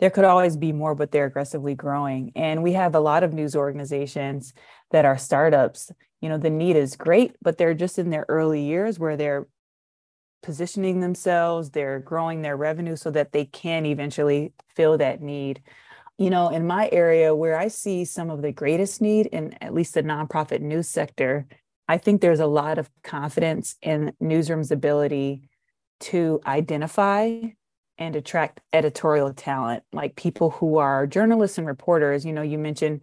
There 0.00 0.10
could 0.10 0.24
always 0.24 0.56
be 0.56 0.72
more, 0.72 0.94
but 0.94 1.12
they're 1.12 1.26
aggressively 1.26 1.74
growing. 1.74 2.32
And 2.34 2.62
we 2.62 2.72
have 2.72 2.94
a 2.94 3.00
lot 3.00 3.22
of 3.22 3.32
news 3.32 3.54
organizations 3.54 4.52
that 4.90 5.04
are 5.04 5.16
startups. 5.16 5.92
You 6.20 6.28
know, 6.28 6.38
the 6.38 6.50
need 6.50 6.76
is 6.76 6.96
great, 6.96 7.36
but 7.40 7.58
they're 7.58 7.74
just 7.74 7.98
in 7.98 8.10
their 8.10 8.26
early 8.28 8.62
years 8.62 8.98
where 8.98 9.16
they're 9.16 9.46
positioning 10.42 11.00
themselves, 11.00 11.70
they're 11.70 12.00
growing 12.00 12.42
their 12.42 12.56
revenue 12.56 12.96
so 12.96 13.10
that 13.12 13.32
they 13.32 13.44
can 13.44 13.86
eventually 13.86 14.52
fill 14.74 14.98
that 14.98 15.22
need. 15.22 15.62
You 16.18 16.30
know, 16.30 16.48
in 16.50 16.66
my 16.66 16.88
area 16.92 17.34
where 17.34 17.56
I 17.56 17.68
see 17.68 18.04
some 18.04 18.28
of 18.28 18.42
the 18.42 18.52
greatest 18.52 19.00
need 19.00 19.26
in 19.26 19.56
at 19.62 19.74
least 19.74 19.94
the 19.94 20.02
nonprofit 20.02 20.60
news 20.60 20.88
sector, 20.88 21.46
I 21.88 21.98
think 21.98 22.20
there's 22.20 22.40
a 22.40 22.46
lot 22.46 22.78
of 22.78 22.90
confidence 23.02 23.76
in 23.82 24.12
newsroom's 24.20 24.70
ability 24.70 25.48
to 26.00 26.40
identify 26.46 27.40
and 27.98 28.16
attract 28.16 28.60
editorial 28.72 29.32
talent, 29.32 29.82
like 29.92 30.16
people 30.16 30.50
who 30.50 30.78
are 30.78 31.06
journalists 31.06 31.58
and 31.58 31.66
reporters. 31.66 32.24
You 32.24 32.32
know, 32.32 32.42
you 32.42 32.58
mentioned 32.58 33.02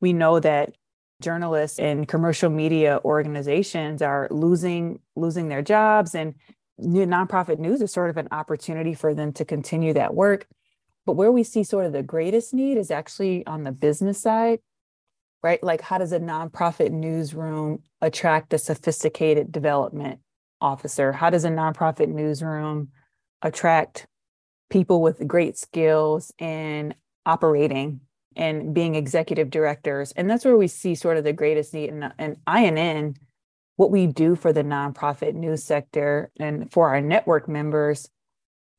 we 0.00 0.12
know 0.12 0.40
that 0.40 0.74
journalists 1.22 1.78
and 1.78 2.08
commercial 2.08 2.50
media 2.50 3.00
organizations 3.04 4.02
are 4.02 4.28
losing 4.30 5.00
losing 5.16 5.48
their 5.48 5.62
jobs 5.62 6.14
and 6.14 6.34
nonprofit 6.80 7.58
news 7.58 7.80
is 7.80 7.92
sort 7.92 8.10
of 8.10 8.16
an 8.16 8.28
opportunity 8.32 8.94
for 8.94 9.14
them 9.14 9.32
to 9.32 9.44
continue 9.44 9.92
that 9.92 10.14
work. 10.14 10.46
But 11.06 11.12
where 11.12 11.30
we 11.30 11.44
see 11.44 11.62
sort 11.62 11.86
of 11.86 11.92
the 11.92 12.02
greatest 12.02 12.52
need 12.52 12.76
is 12.76 12.90
actually 12.90 13.46
on 13.46 13.64
the 13.64 13.72
business 13.72 14.20
side, 14.20 14.60
right? 15.44 15.62
Like, 15.62 15.82
how 15.82 15.98
does 15.98 16.12
a 16.12 16.18
nonprofit 16.18 16.90
newsroom 16.90 17.82
attract 18.00 18.54
a 18.54 18.58
sophisticated 18.58 19.52
development 19.52 20.20
officer? 20.58 21.12
How 21.12 21.28
does 21.28 21.44
a 21.44 21.50
nonprofit 21.50 22.08
newsroom 22.08 22.88
attract 23.42 24.06
people 24.70 25.02
with 25.02 25.28
great 25.28 25.58
skills 25.58 26.32
in 26.38 26.94
operating 27.26 28.00
and 28.34 28.72
being 28.72 28.94
executive 28.94 29.50
directors? 29.50 30.12
And 30.12 30.30
that's 30.30 30.46
where 30.46 30.56
we 30.56 30.66
see 30.66 30.94
sort 30.94 31.18
of 31.18 31.24
the 31.24 31.34
greatest 31.34 31.74
need. 31.74 31.90
And, 31.90 32.10
and 32.18 32.38
INN 32.48 33.16
what 33.76 33.90
we 33.90 34.06
do 34.06 34.36
for 34.36 34.52
the 34.52 34.62
nonprofit 34.62 35.34
news 35.34 35.62
sector 35.62 36.30
and 36.40 36.72
for 36.72 36.88
our 36.88 37.02
network 37.02 37.48
members 37.48 38.08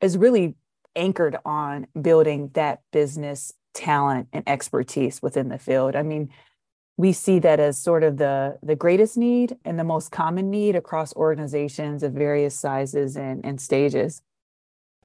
is 0.01 0.17
really 0.17 0.55
anchored 0.95 1.38
on 1.45 1.86
building 2.01 2.50
that 2.53 2.81
business 2.91 3.53
talent 3.75 4.29
and 4.34 4.48
expertise 4.48 5.22
within 5.22 5.50
the 5.50 5.60
field. 5.60 5.95
I 5.95 6.01
mean, 6.01 6.31
we 6.98 7.12
see 7.12 7.40
that 7.40 7.60
as 7.60 7.78
sort 7.78 8.04
of 8.04 8.18
the 8.18 8.58
the 8.64 8.75
greatest 8.75 9.18
need 9.18 9.58
and 9.66 9.80
the 9.80 9.84
most 9.84 10.12
common 10.12 10.50
need 10.50 10.75
across 10.75 11.16
organizations 11.16 12.04
of 12.04 12.14
various 12.14 12.58
sizes 12.58 13.16
and, 13.16 13.44
and 13.46 13.60
stages 13.60 14.22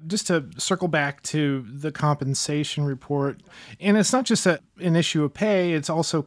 just 0.07 0.29
to 0.29 0.49
circle 0.57 0.89
back 0.89 1.23
to 1.23 1.65
the 1.69 1.93
compensation 1.93 2.85
report 2.85 3.41
and 3.81 3.97
it's 3.97 4.13
not 4.13 4.25
just 4.25 4.47
a, 4.47 4.61
an 4.79 4.97
issue 4.97 5.25
of 5.25 5.35
pay 5.35 5.73
it's 5.73 5.91
also 5.91 6.27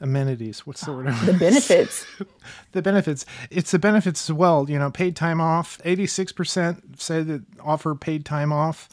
amenities. 0.00 0.66
What's 0.66 0.82
the 0.82 0.92
ah, 0.92 0.96
word? 0.96 1.14
the 1.24 1.34
benefits. 1.34 2.06
the 2.72 2.82
benefits. 2.82 3.26
It's 3.50 3.70
the 3.70 3.78
benefits 3.78 4.28
as 4.28 4.32
well. 4.32 4.68
You 4.68 4.78
know, 4.78 4.90
paid 4.90 5.16
time 5.16 5.40
off. 5.40 5.80
Eighty-six 5.84 6.32
percent 6.32 7.00
say 7.00 7.22
that 7.22 7.42
offer 7.60 7.94
paid 7.94 8.24
time 8.24 8.52
off, 8.52 8.88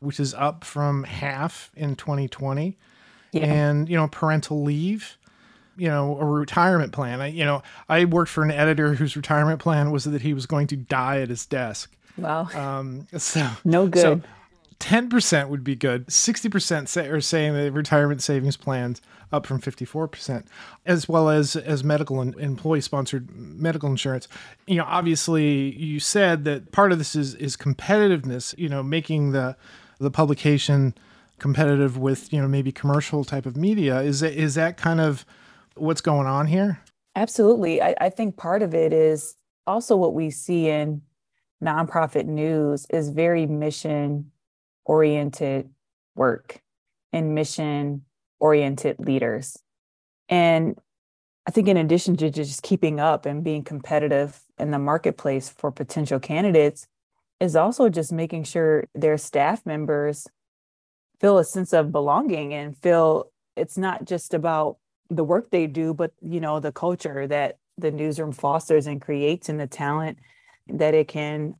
which 0.00 0.18
is 0.18 0.34
up 0.34 0.64
from 0.64 1.04
half 1.04 1.70
in 1.76 1.96
2020. 1.96 2.76
Yeah. 3.32 3.44
And 3.44 3.88
you 3.88 3.96
know, 3.96 4.08
parental 4.08 4.62
leave. 4.62 5.18
You 5.76 5.88
know, 5.88 6.18
a 6.18 6.24
retirement 6.24 6.92
plan. 6.92 7.20
I, 7.20 7.28
you 7.28 7.44
know, 7.44 7.62
I 7.88 8.04
worked 8.04 8.30
for 8.30 8.42
an 8.42 8.50
editor 8.50 8.94
whose 8.94 9.16
retirement 9.16 9.60
plan 9.60 9.90
was 9.90 10.04
that 10.04 10.22
he 10.22 10.34
was 10.34 10.46
going 10.46 10.66
to 10.68 10.76
die 10.76 11.20
at 11.20 11.28
his 11.28 11.44
desk. 11.46 11.94
Wow. 12.16 12.48
Um, 12.54 13.06
so 13.18 13.48
no 13.64 13.86
good. 13.86 14.00
So 14.00 14.20
10% 14.80 15.48
would 15.48 15.64
be 15.64 15.74
good. 15.74 16.06
60% 16.08 16.88
say, 16.88 17.08
are 17.08 17.20
saying 17.20 17.54
that 17.54 17.72
retirement 17.72 18.22
savings 18.22 18.56
plans 18.56 19.00
up 19.32 19.46
from 19.46 19.60
54%, 19.60 20.44
as 20.84 21.08
well 21.08 21.28
as 21.28 21.56
as 21.56 21.82
medical 21.82 22.20
and 22.20 22.38
employee 22.38 22.80
sponsored 22.80 23.28
medical 23.34 23.88
insurance. 23.88 24.28
You 24.66 24.76
know, 24.76 24.84
obviously 24.86 25.74
you 25.76 25.98
said 25.98 26.44
that 26.44 26.72
part 26.72 26.92
of 26.92 26.98
this 26.98 27.16
is 27.16 27.34
is 27.34 27.56
competitiveness, 27.56 28.56
you 28.56 28.68
know, 28.68 28.82
making 28.82 29.32
the 29.32 29.56
the 29.98 30.10
publication 30.10 30.94
competitive 31.38 31.98
with, 31.98 32.32
you 32.32 32.40
know, 32.40 32.48
maybe 32.48 32.72
commercial 32.72 33.24
type 33.24 33.46
of 33.46 33.56
media. 33.56 34.00
Is 34.00 34.20
that, 34.20 34.32
is 34.32 34.54
that 34.54 34.76
kind 34.76 35.00
of 35.00 35.24
what's 35.76 36.00
going 36.00 36.26
on 36.26 36.46
here? 36.46 36.80
Absolutely. 37.14 37.80
I, 37.80 37.94
I 38.00 38.10
think 38.10 38.36
part 38.36 38.62
of 38.62 38.74
it 38.74 38.92
is 38.92 39.36
also 39.66 39.96
what 39.96 40.14
we 40.14 40.30
see 40.30 40.68
in 40.68 41.02
nonprofit 41.62 42.26
news 42.26 42.86
is 42.90 43.08
very 43.08 43.46
mission 43.46 44.30
oriented 44.84 45.70
work 46.14 46.60
and 47.12 47.34
mission 47.34 48.02
oriented 48.38 48.96
leaders. 48.98 49.56
And 50.28 50.78
I 51.46 51.52
think, 51.52 51.68
in 51.68 51.76
addition 51.76 52.16
to 52.18 52.30
just 52.30 52.62
keeping 52.62 52.98
up 52.98 53.24
and 53.24 53.44
being 53.44 53.62
competitive 53.62 54.40
in 54.58 54.72
the 54.72 54.78
marketplace 54.78 55.48
for 55.48 55.70
potential 55.70 56.18
candidates, 56.18 56.88
is 57.40 57.54
also 57.54 57.88
just 57.88 58.12
making 58.12 58.44
sure 58.44 58.84
their 58.94 59.16
staff 59.16 59.64
members 59.64 60.26
feel 61.20 61.38
a 61.38 61.44
sense 61.44 61.72
of 61.72 61.92
belonging 61.92 62.52
and 62.52 62.76
feel 62.76 63.30
it's 63.56 63.78
not 63.78 64.04
just 64.04 64.34
about 64.34 64.78
the 65.10 65.24
work 65.24 65.50
they 65.50 65.66
do, 65.66 65.94
but 65.94 66.12
you 66.20 66.40
know 66.40 66.60
the 66.60 66.72
culture 66.72 67.26
that 67.26 67.58
the 67.78 67.90
newsroom 67.90 68.32
fosters 68.32 68.86
and 68.86 69.00
creates 69.00 69.48
and 69.48 69.60
the 69.60 69.66
talent 69.66 70.18
that 70.68 70.94
it 70.94 71.08
can 71.08 71.54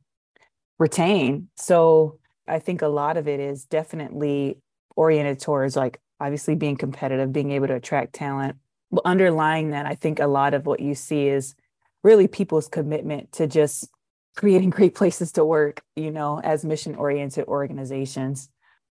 retain. 0.79 1.49
So 1.55 2.19
I 2.47 2.59
think 2.59 2.81
a 2.81 2.87
lot 2.87 3.17
of 3.17 3.27
it 3.27 3.39
is 3.39 3.65
definitely 3.65 4.59
oriented 4.95 5.39
towards 5.39 5.75
like 5.75 5.99
obviously 6.19 6.55
being 6.55 6.77
competitive, 6.77 7.31
being 7.31 7.51
able 7.51 7.67
to 7.67 7.75
attract 7.75 8.13
talent. 8.13 8.57
But 8.91 9.01
underlying 9.05 9.71
that, 9.71 9.85
I 9.85 9.95
think 9.95 10.19
a 10.19 10.27
lot 10.27 10.53
of 10.53 10.65
what 10.65 10.79
you 10.79 10.95
see 10.95 11.27
is 11.27 11.55
really 12.03 12.27
people's 12.27 12.67
commitment 12.67 13.31
to 13.33 13.47
just 13.47 13.89
creating 14.35 14.69
great 14.77 14.95
places 14.95 15.31
to 15.33 15.45
work, 15.45 15.81
you 15.95 16.11
know, 16.11 16.39
as 16.43 16.65
mission 16.65 16.95
oriented 16.95 17.45
organizations. 17.47 18.49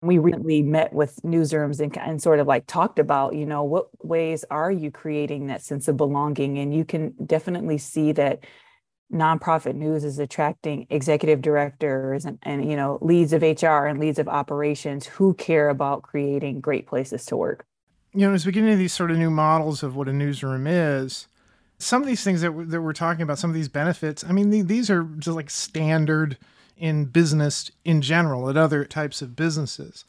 We 0.03 0.19
recently 0.19 0.63
met 0.63 0.93
with 0.93 1.21
newsrooms 1.23 1.81
and, 1.81 1.97
and 1.99 2.23
sort 2.23 2.41
of 2.41 2.47
like 2.47 2.67
talked 2.67 2.99
about, 2.99 3.35
you 3.35 3.45
know, 3.45 3.63
what 3.65 3.89
ways 4.03 4.45
are 4.51 4.71
you 4.71 4.91
creating 4.91 5.49
that 5.49 5.63
sense 5.63 5.89
of 5.89 5.97
belonging? 5.97 6.59
And 6.59 6.75
you 6.75 6.85
can 6.85 7.15
definitely 7.27 7.77
see 7.77 8.13
that 8.13 8.45
nonprofit 9.13 9.75
news 9.75 10.05
is 10.05 10.19
attracting 10.19 10.87
executive 10.91 11.43
directors 11.43 12.25
and, 12.25 12.39
and 12.43 12.69
you 12.69 12.77
know 12.77 12.99
leads 13.01 13.33
of 13.33 13.43
hr 13.43 13.87
and 13.87 13.99
leads 13.99 14.19
of 14.19 14.29
operations 14.29 15.07
who 15.07 15.35
care 15.35 15.69
about 15.69 16.03
creating 16.03 16.61
great 16.61 16.87
places 16.87 17.25
to 17.27 17.37
work 17.37 17.65
you 18.15 18.27
know 18.27 18.33
as 18.33 18.47
we 18.47 18.53
get 18.53 18.63
into 18.63 18.77
these 18.77 18.93
sort 18.93 19.11
of 19.11 19.19
new 19.19 19.31
models 19.31 19.83
of 19.83 19.97
what 19.97 20.09
a 20.09 20.13
newsroom 20.13 20.67
is 20.67 21.27
some 21.79 22.03
of 22.03 22.07
these 22.07 22.23
things 22.23 22.41
that, 22.43 22.53
that 22.71 22.83
we're 22.83 22.93
talking 22.93 23.23
about 23.23 23.39
some 23.39 23.51
of 23.51 23.55
these 23.55 23.69
benefits 23.69 24.23
i 24.25 24.33
mean 24.33 24.51
these 24.67 24.89
are 24.89 25.03
just 25.19 25.35
like 25.35 25.51
standard 25.51 26.39
in 26.81 27.05
business 27.05 27.71
in 27.85 28.03
general 28.03 28.49
at 28.49 28.57
other 28.57 28.85
types 28.85 29.23
of 29.23 29.37
businesses 29.37 30.05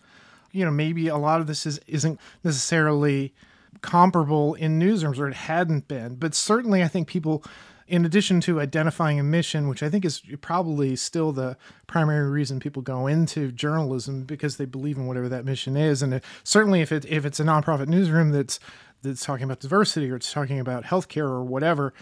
you 0.51 0.65
know 0.65 0.71
maybe 0.71 1.07
a 1.07 1.17
lot 1.17 1.39
of 1.39 1.47
this 1.47 1.65
is 1.65 1.79
isn't 1.87 2.19
necessarily 2.43 3.33
comparable 3.81 4.53
in 4.55 4.79
newsrooms 4.79 5.19
or 5.19 5.27
it 5.27 5.33
hadn't 5.33 5.87
been 5.87 6.15
but 6.15 6.33
certainly 6.33 6.83
i 6.83 6.87
think 6.87 7.07
people 7.07 7.43
in 7.91 8.05
addition 8.05 8.39
to 8.39 8.61
identifying 8.61 9.19
a 9.19 9.23
mission, 9.23 9.67
which 9.67 9.83
I 9.83 9.89
think 9.89 10.05
is 10.05 10.21
probably 10.39 10.95
still 10.95 11.33
the 11.33 11.57
primary 11.87 12.29
reason 12.29 12.61
people 12.61 12.81
go 12.81 13.05
into 13.05 13.51
journalism 13.51 14.23
because 14.23 14.55
they 14.55 14.63
believe 14.63 14.95
in 14.95 15.07
whatever 15.07 15.27
that 15.27 15.43
mission 15.43 15.75
is, 15.75 16.01
and 16.01 16.13
it, 16.13 16.23
certainly 16.45 16.79
if 16.79 16.93
it 16.93 17.03
if 17.05 17.25
it's 17.25 17.41
a 17.41 17.43
nonprofit 17.43 17.89
newsroom 17.89 18.31
that's 18.31 18.61
that's 19.01 19.25
talking 19.25 19.43
about 19.43 19.59
diversity 19.59 20.09
or 20.09 20.15
it's 20.15 20.31
talking 20.31 20.57
about 20.57 20.85
healthcare 20.85 21.27
or 21.27 21.43
whatever, 21.43 21.93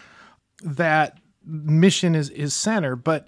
that 0.62 1.18
mission 1.44 2.14
is 2.14 2.30
is 2.30 2.54
center. 2.54 2.94
But 2.94 3.26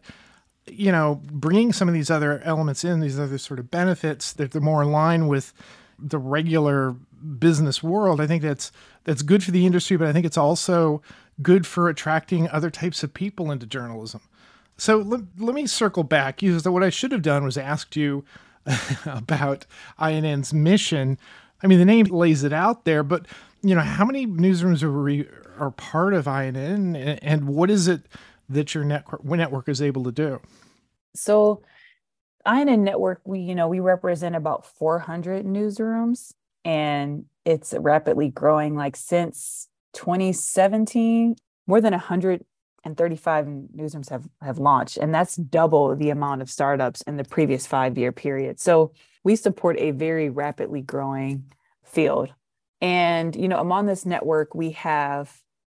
you 0.66 0.92
know, 0.92 1.20
bringing 1.24 1.72
some 1.72 1.88
of 1.88 1.94
these 1.94 2.10
other 2.10 2.40
elements 2.44 2.84
in, 2.84 3.00
these 3.00 3.18
other 3.18 3.38
sort 3.38 3.58
of 3.58 3.70
benefits 3.70 4.32
that 4.34 4.52
they're 4.52 4.60
more 4.60 4.82
in 4.82 4.92
line 4.92 5.26
with 5.26 5.52
the 5.98 6.18
regular 6.18 6.94
business 7.38 7.82
world, 7.82 8.20
I 8.20 8.26
think 8.26 8.42
that's 8.42 8.72
that's 9.04 9.22
good 9.22 9.42
for 9.42 9.50
the 9.50 9.66
industry, 9.66 9.96
but 9.96 10.08
I 10.08 10.12
think 10.12 10.26
it's 10.26 10.38
also 10.38 11.02
good 11.42 11.66
for 11.66 11.88
attracting 11.88 12.48
other 12.50 12.70
types 12.70 13.02
of 13.02 13.14
people 13.14 13.50
into 13.50 13.66
journalism. 13.66 14.20
So 14.76 14.98
let, 14.98 15.20
let 15.38 15.54
me 15.54 15.66
circle 15.66 16.02
back. 16.02 16.42
You, 16.42 16.58
what 16.58 16.82
I 16.82 16.90
should 16.90 17.12
have 17.12 17.22
done 17.22 17.44
was 17.44 17.56
asked 17.58 17.96
you 17.96 18.24
about 19.06 19.66
INN's 20.00 20.54
mission. 20.54 21.18
I 21.62 21.66
mean, 21.66 21.78
the 21.78 21.84
name 21.84 22.06
lays 22.06 22.44
it 22.44 22.52
out 22.52 22.84
there, 22.84 23.02
but 23.02 23.26
you 23.62 23.74
know, 23.74 23.80
how 23.80 24.04
many 24.04 24.26
newsrooms 24.26 24.82
are 24.82 25.42
are 25.62 25.70
part 25.70 26.14
of 26.14 26.26
INN, 26.26 26.56
and, 26.56 27.22
and 27.22 27.48
what 27.48 27.70
is 27.70 27.86
it 27.86 28.02
that 28.52 28.74
your 28.74 28.84
network 28.84 29.24
network 29.24 29.68
is 29.68 29.82
able 29.82 30.04
to 30.04 30.12
do? 30.12 30.40
So, 31.14 31.62
INN 32.46 32.84
Network, 32.84 33.20
we 33.24 33.40
you 33.40 33.54
know 33.54 33.68
we 33.68 33.80
represent 33.80 34.34
about 34.34 34.66
400 34.66 35.44
newsrooms, 35.44 36.32
and 36.64 37.24
it's 37.44 37.74
rapidly 37.76 38.28
growing. 38.28 38.74
Like 38.74 38.96
since 38.96 39.68
2017, 39.94 41.36
more 41.66 41.80
than 41.80 41.92
135 41.92 43.46
newsrooms 43.46 44.10
have 44.10 44.28
have 44.40 44.58
launched, 44.58 44.96
and 44.96 45.14
that's 45.14 45.36
double 45.36 45.94
the 45.94 46.10
amount 46.10 46.42
of 46.42 46.50
startups 46.50 47.02
in 47.02 47.16
the 47.16 47.24
previous 47.24 47.66
five 47.66 47.96
year 47.96 48.12
period. 48.12 48.58
So 48.60 48.92
we 49.24 49.36
support 49.36 49.78
a 49.78 49.92
very 49.92 50.30
rapidly 50.30 50.80
growing 50.80 51.52
field. 51.84 52.32
And 52.80 53.36
you 53.36 53.48
know, 53.48 53.60
among 53.60 53.86
this 53.86 54.04
network, 54.04 54.54
we 54.54 54.72
have 54.72 55.32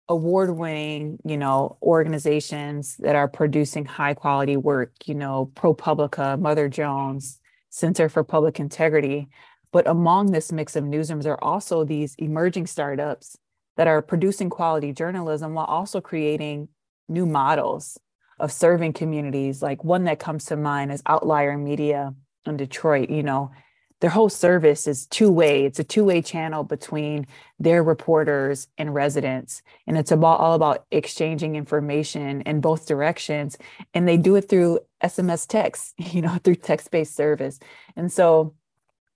award-winning, 0.09 1.19
you 1.25 1.37
know, 1.37 1.77
organizations 1.81 2.97
that 2.97 3.15
are 3.15 3.27
producing 3.27 3.85
high-quality 3.85 4.57
work, 4.57 4.93
you 5.05 5.15
know, 5.15 5.51
ProPublica, 5.55 6.39
Mother 6.39 6.69
Jones, 6.69 7.39
Center 7.69 8.09
for 8.09 8.23
Public 8.23 8.59
Integrity. 8.59 9.27
But 9.71 9.87
among 9.87 10.31
this 10.31 10.51
mix 10.51 10.75
of 10.75 10.85
newsrooms 10.85 11.25
are 11.25 11.43
also 11.43 11.83
these 11.83 12.15
emerging 12.15 12.67
startups 12.67 13.37
that 13.75 13.87
are 13.87 14.01
producing 14.01 14.49
quality 14.49 14.93
journalism 14.93 15.53
while 15.53 15.65
also 15.65 16.01
creating 16.01 16.69
new 17.09 17.25
models 17.25 17.97
of 18.39 18.51
serving 18.51 18.93
communities. 18.93 19.61
Like 19.61 19.83
one 19.83 20.05
that 20.05 20.19
comes 20.19 20.45
to 20.45 20.55
mind 20.55 20.91
is 20.91 21.03
Outlier 21.05 21.57
Media 21.57 22.13
in 22.45 22.57
Detroit. 22.57 23.09
You 23.09 23.23
know, 23.23 23.51
their 23.99 24.11
whole 24.11 24.29
service 24.29 24.87
is 24.87 25.07
two 25.07 25.31
way. 25.31 25.65
It's 25.65 25.79
a 25.79 25.83
two 25.83 26.03
way 26.03 26.21
channel 26.21 26.63
between 26.63 27.25
their 27.59 27.81
reporters 27.83 28.67
and 28.77 28.93
residents, 28.93 29.63
and 29.87 29.97
it's 29.97 30.11
about 30.11 30.39
all 30.39 30.53
about 30.53 30.85
exchanging 30.91 31.55
information 31.55 32.41
in 32.41 32.61
both 32.61 32.87
directions. 32.87 33.57
And 33.93 34.07
they 34.07 34.17
do 34.17 34.35
it 34.35 34.49
through 34.49 34.79
SMS 35.03 35.47
text, 35.47 35.93
you 35.97 36.21
know, 36.21 36.37
through 36.43 36.55
text 36.55 36.91
based 36.91 37.15
service. 37.15 37.59
And 37.95 38.11
so, 38.11 38.53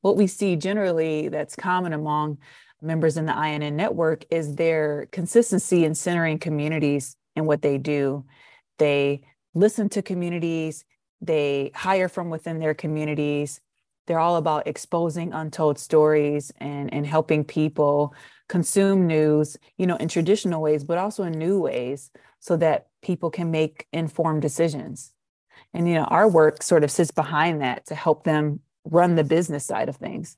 what 0.01 0.17
we 0.17 0.25
see 0.25 0.55
generally 0.55 1.27
that's 1.27 1.55
common 1.55 1.93
among 1.93 2.39
members 2.81 3.17
in 3.17 3.25
the 3.27 3.39
INN 3.39 3.75
network 3.75 4.25
is 4.31 4.55
their 4.55 5.07
consistency 5.11 5.85
in 5.85 5.93
centering 5.93 6.39
communities 6.39 7.15
in 7.35 7.45
what 7.45 7.61
they 7.61 7.77
do. 7.77 8.25
They 8.79 9.21
listen 9.53 9.89
to 9.89 10.01
communities, 10.01 10.85
they 11.21 11.71
hire 11.75 12.09
from 12.09 12.31
within 12.31 12.59
their 12.59 12.73
communities. 12.73 13.61
They're 14.07 14.19
all 14.19 14.35
about 14.35 14.67
exposing 14.67 15.33
untold 15.33 15.79
stories 15.79 16.51
and, 16.57 16.93
and 16.93 17.05
helping 17.05 17.43
people 17.43 18.13
consume 18.49 19.07
news, 19.07 19.57
you 19.77 19.87
know, 19.87 19.95
in 19.95 20.07
traditional 20.07 20.61
ways, 20.61 20.83
but 20.83 20.97
also 20.97 21.23
in 21.23 21.33
new 21.33 21.59
ways 21.59 22.11
so 22.39 22.57
that 22.57 22.87
people 23.01 23.29
can 23.29 23.51
make 23.51 23.87
informed 23.93 24.41
decisions. 24.41 25.13
And, 25.73 25.87
you 25.87 25.95
know, 25.95 26.03
our 26.05 26.27
work 26.27 26.63
sort 26.63 26.83
of 26.83 26.91
sits 26.91 27.11
behind 27.11 27.61
that 27.61 27.85
to 27.87 27.95
help 27.95 28.23
them 28.23 28.59
run 28.83 29.15
the 29.15 29.23
business 29.23 29.65
side 29.65 29.89
of 29.89 29.95
things. 29.95 30.37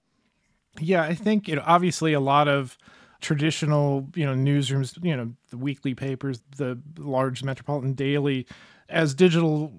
Yeah, 0.79 1.03
I 1.03 1.13
think 1.13 1.47
you 1.47 1.55
know 1.55 1.63
obviously 1.65 2.13
a 2.13 2.19
lot 2.19 2.47
of 2.47 2.77
traditional 3.21 4.09
you 4.15 4.25
know 4.25 4.33
newsrooms, 4.33 4.97
you 5.03 5.15
know 5.15 5.33
the 5.49 5.57
weekly 5.57 5.93
papers, 5.93 6.41
the 6.57 6.79
large 6.97 7.43
metropolitan 7.43 7.93
daily, 7.93 8.47
as 8.89 9.13
digital 9.13 9.71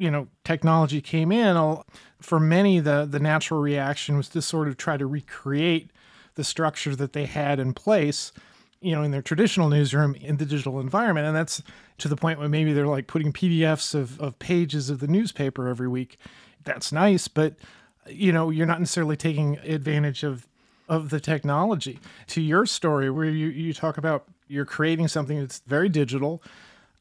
you 0.00 0.10
know 0.10 0.26
technology 0.44 1.00
came 1.00 1.30
in, 1.30 1.76
for 2.20 2.40
many 2.40 2.80
the 2.80 3.06
the 3.08 3.20
natural 3.20 3.60
reaction 3.60 4.16
was 4.16 4.28
to 4.30 4.42
sort 4.42 4.66
of 4.66 4.76
try 4.76 4.96
to 4.96 5.06
recreate 5.06 5.90
the 6.34 6.42
structure 6.42 6.96
that 6.96 7.12
they 7.12 7.26
had 7.26 7.60
in 7.60 7.74
place 7.74 8.32
you 8.80 8.92
know 8.94 9.02
in 9.02 9.10
their 9.10 9.22
traditional 9.22 9.68
newsroom 9.68 10.14
in 10.14 10.38
the 10.38 10.46
digital 10.46 10.80
environment. 10.80 11.26
And 11.26 11.36
that's 11.36 11.62
to 11.98 12.08
the 12.08 12.16
point 12.16 12.38
where 12.38 12.48
maybe 12.48 12.72
they're 12.72 12.86
like 12.86 13.06
putting 13.06 13.32
pdfs 13.32 13.94
of, 13.94 14.18
of 14.20 14.38
pages 14.38 14.88
of 14.88 15.00
the 15.00 15.06
newspaper 15.06 15.68
every 15.68 15.88
week. 15.88 16.18
That's 16.64 16.90
nice 16.90 17.28
but 17.28 17.54
you 18.08 18.32
know 18.32 18.48
you're 18.48 18.66
not 18.66 18.80
necessarily 18.80 19.16
taking 19.16 19.58
advantage 19.58 20.22
of 20.22 20.46
of 20.88 21.10
the 21.10 21.20
technology. 21.20 22.00
To 22.28 22.40
your 22.40 22.66
story 22.66 23.10
where 23.10 23.26
you, 23.26 23.48
you 23.48 23.74
talk 23.74 23.98
about 23.98 24.24
you're 24.48 24.64
creating 24.64 25.08
something 25.08 25.38
that's 25.38 25.60
very 25.66 25.88
digital 25.88 26.42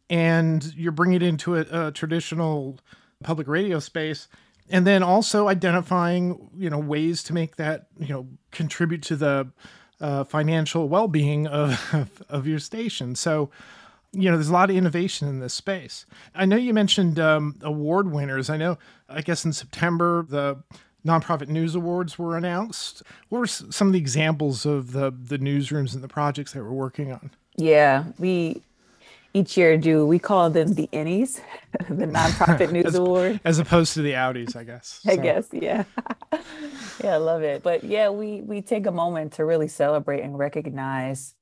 and 0.10 0.74
you're 0.76 0.92
bringing 0.92 1.18
it 1.18 1.24
into 1.24 1.56
a, 1.56 1.88
a 1.88 1.92
traditional 1.92 2.80
public 3.24 3.48
radio 3.48 3.80
space 3.80 4.28
and 4.70 4.86
then 4.86 5.04
also 5.04 5.48
identifying 5.48 6.50
you 6.58 6.70
know 6.70 6.80
ways 6.80 7.24
to 7.24 7.34
make 7.34 7.56
that 7.58 7.88
you 8.00 8.10
know 8.10 8.28
contribute 8.52 9.02
to 9.04 9.16
the 9.16 9.48
uh, 10.02 10.24
financial 10.24 10.88
well-being 10.88 11.48
of, 11.48 12.26
of 12.30 12.48
your 12.48 12.60
station 12.60 13.16
so 13.16 13.50
you 14.12 14.30
know, 14.30 14.38
there's 14.38 14.50
a 14.50 14.54
lot 14.54 14.70
of 14.70 14.76
innovation 14.76 15.28
in 15.28 15.40
this 15.40 15.54
space. 15.54 16.06
I 16.34 16.46
know 16.46 16.56
you 16.56 16.74
mentioned 16.74 17.20
um, 17.20 17.56
award 17.62 18.12
winners. 18.12 18.50
I 18.50 18.58
know, 18.58 18.78
I 19.08 19.22
guess 19.22 19.46
in 19.46 19.54
September, 19.54 20.26
the 20.28 20.64
Nonprofit 21.06 21.48
News 21.48 21.76
Awards 21.76 22.18
were 22.18 22.36
announced. 22.36 23.04
What 23.30 23.40
were 23.40 23.48
some 23.48 23.88
of 23.88 23.94
the 23.94 24.00
examples 24.00 24.66
of 24.66 24.94
the, 24.94 25.12
the 25.12 25.38
newsrooms 25.38 25.94
and 25.94 26.04
the 26.04 26.08
projects 26.08 26.54
that 26.54 26.64
we're 26.64 26.72
working 26.72 27.12
on? 27.12 27.32
Yeah, 27.56 28.06
we 28.18 28.62
each 29.34 29.58
year 29.58 29.78
do, 29.78 30.06
we 30.06 30.20
call 30.20 30.50
them 30.50 30.74
the 30.74 30.90
Ennies, 30.92 31.42
the 31.90 32.06
Nonprofit 32.06 32.72
News 32.74 32.88
as, 32.88 32.96
Award. 32.96 33.40
As 33.44 33.60
opposed 33.60 33.94
to 33.94 34.02
the 34.02 34.14
Outies, 34.14 34.56
I 34.56 34.64
guess. 34.64 35.00
I 35.08 35.16
guess, 35.16 35.48
yeah. 35.52 35.84
yeah, 37.04 37.14
I 37.14 37.18
love 37.18 37.44
it. 37.44 37.64
But 37.64 37.84
yeah, 37.84 38.10
we 38.10 38.42
we 38.42 38.62
take 38.62 38.88
a 38.88 38.92
moment 38.92 39.34
to 39.34 39.46
really 39.46 39.68
celebrate 39.68 40.22
and 40.22 40.38
recognize 40.38 41.36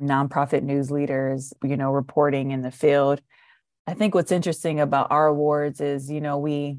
nonprofit 0.00 0.62
news 0.62 0.90
leaders, 0.90 1.52
you 1.62 1.76
know, 1.76 1.90
reporting 1.90 2.50
in 2.50 2.62
the 2.62 2.70
field. 2.70 3.20
I 3.86 3.94
think 3.94 4.14
what's 4.14 4.32
interesting 4.32 4.80
about 4.80 5.10
our 5.10 5.26
awards 5.26 5.80
is, 5.80 6.10
you 6.10 6.20
know, 6.20 6.38
we 6.38 6.78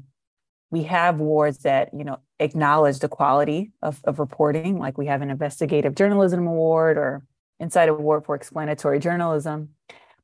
we 0.70 0.84
have 0.84 1.20
awards 1.20 1.58
that, 1.58 1.92
you 1.92 2.04
know, 2.04 2.18
acknowledge 2.38 3.00
the 3.00 3.08
quality 3.08 3.72
of, 3.82 4.00
of 4.04 4.18
reporting, 4.18 4.78
like 4.78 4.96
we 4.96 5.06
have 5.06 5.20
an 5.20 5.30
investigative 5.30 5.94
journalism 5.96 6.46
award 6.46 6.96
or 6.96 7.22
inside 7.58 7.88
Award 7.88 8.24
for 8.24 8.34
explanatory 8.34 8.98
journalism. 8.98 9.70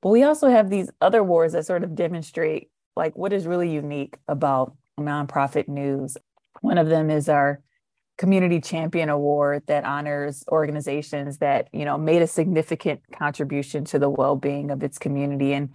But 0.00 0.11
we 0.11 0.22
also 0.22 0.48
have 0.48 0.70
these 0.70 0.90
other 1.00 1.20
awards 1.20 1.52
that 1.52 1.66
sort 1.66 1.85
of 1.85 1.94
demonstrate 1.94 2.70
like 2.96 3.16
what 3.16 3.32
is 3.32 3.46
really 3.46 3.70
unique 3.70 4.16
about 4.28 4.74
nonprofit 4.98 5.68
news. 5.68 6.16
One 6.61 6.78
of 6.78 6.88
them 6.88 7.11
is 7.11 7.28
our 7.28 7.61
community 8.18 8.61
champion 8.61 9.11
award 9.11 9.62
that 9.66 9.85
honors 9.85 10.42
organizations 10.48 11.38
that 11.38 11.68
you 11.72 11.85
know 11.85 11.98
made 11.98 12.22
a 12.22 12.26
significant 12.26 13.00
contribution 13.12 13.85
to 13.85 13.98
the 13.98 14.09
well-being 14.09 14.70
of 14.70 14.82
its 14.82 14.98
community. 14.98 15.52
And 15.52 15.70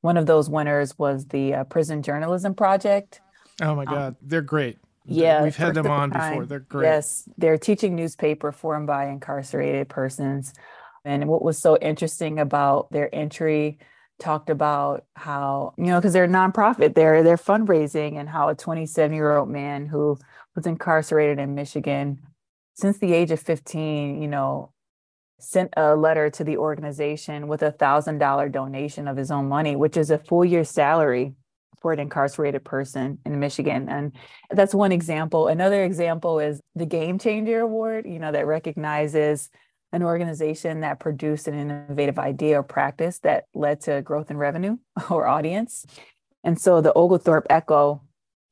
one 0.00 0.16
of 0.16 0.26
those 0.26 0.48
winners 0.48 0.98
was 0.98 1.26
the 1.26 1.54
uh, 1.54 1.64
prison 1.64 2.02
journalism 2.02 2.54
project. 2.54 3.20
Oh 3.60 3.74
my 3.74 3.84
um, 3.84 3.94
god. 3.94 4.06
Um, 4.06 4.16
they're 4.22 4.42
great. 4.42 4.78
Yeah 5.04 5.42
we've 5.42 5.56
had 5.56 5.74
them 5.74 5.88
on 5.88 6.10
before. 6.10 6.46
They're 6.46 6.60
great. 6.60 6.86
Yes 6.86 7.28
they're 7.36 7.58
teaching 7.58 7.94
newspaper 7.94 8.52
formed 8.52 8.86
by 8.86 9.08
incarcerated 9.08 9.88
persons 9.88 10.54
and 11.04 11.28
what 11.28 11.42
was 11.42 11.58
so 11.58 11.76
interesting 11.78 12.38
about 12.38 12.90
their 12.90 13.12
entry 13.14 13.78
talked 14.20 14.50
about 14.50 15.04
how 15.16 15.74
you 15.76 15.86
know 15.86 15.98
because 15.98 16.12
they're 16.12 16.24
a 16.24 16.28
nonprofit 16.28 16.94
they're 16.94 17.24
they're 17.24 17.36
fundraising 17.36 18.18
and 18.18 18.28
how 18.28 18.48
a 18.48 18.54
27 18.54 19.12
year 19.14 19.36
old 19.36 19.48
man 19.48 19.86
who 19.86 20.16
was 20.54 20.66
incarcerated 20.66 21.38
in 21.38 21.54
Michigan 21.54 22.18
since 22.74 22.98
the 22.98 23.12
age 23.12 23.30
of 23.30 23.40
15, 23.40 24.22
you 24.22 24.28
know, 24.28 24.72
sent 25.38 25.72
a 25.76 25.96
letter 25.96 26.30
to 26.30 26.44
the 26.44 26.56
organization 26.56 27.48
with 27.48 27.62
a 27.62 27.72
thousand 27.72 28.18
dollar 28.18 28.48
donation 28.48 29.08
of 29.08 29.16
his 29.16 29.30
own 29.30 29.48
money, 29.48 29.76
which 29.76 29.96
is 29.96 30.10
a 30.10 30.18
full 30.18 30.44
year 30.44 30.64
salary 30.64 31.34
for 31.80 31.92
an 31.92 31.98
incarcerated 31.98 32.64
person 32.64 33.18
in 33.26 33.40
Michigan. 33.40 33.88
And 33.88 34.12
that's 34.50 34.74
one 34.74 34.92
example. 34.92 35.48
Another 35.48 35.84
example 35.84 36.38
is 36.38 36.60
the 36.76 36.86
Game 36.86 37.18
Changer 37.18 37.60
Award, 37.60 38.06
you 38.06 38.20
know, 38.20 38.30
that 38.30 38.46
recognizes 38.46 39.50
an 39.92 40.02
organization 40.02 40.80
that 40.80 41.00
produced 41.00 41.48
an 41.48 41.54
innovative 41.54 42.18
idea 42.18 42.58
or 42.58 42.62
practice 42.62 43.18
that 43.20 43.44
led 43.54 43.80
to 43.82 44.02
growth 44.02 44.30
in 44.30 44.36
revenue 44.36 44.78
or 45.10 45.26
audience. 45.26 45.84
And 46.44 46.60
so 46.60 46.80
the 46.80 46.94
Oglethorpe 46.94 47.46
Echo 47.50 48.02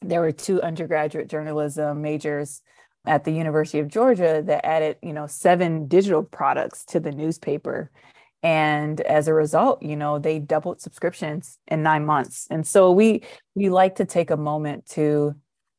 there 0.03 0.21
were 0.21 0.33
two 0.33 0.63
undergraduate 0.63 1.29
journalism 1.29 2.03
majors 2.03 2.63
at 3.07 3.25
the 3.25 3.33
University 3.33 3.79
of 3.79 3.89
Georgia 3.89 4.43
that 4.45 4.65
added, 4.65 4.97
you 5.03 5.13
know, 5.13 5.27
seven 5.27 5.89
digital 5.89 6.23
products 6.23 6.85
to 6.87 7.01
the 7.01 7.13
newspaper. 7.13 7.91
And 8.43 9.01
as 9.03 9.29
a 9.29 9.35
result, 9.35 9.83
you 9.83 9.97
know, 9.97 10.19
they 10.19 10.39
doubled 10.39 10.81
subscriptions 10.81 11.59
in 11.69 11.83
nine 11.83 12.07
months. 12.07 12.47
And 12.51 12.67
so 12.67 12.91
we 12.91 13.23
we 13.55 13.69
like 13.69 13.97
to 13.97 14.05
take 14.05 14.31
a 14.31 14.37
moment 14.37 14.87
to 14.91 15.35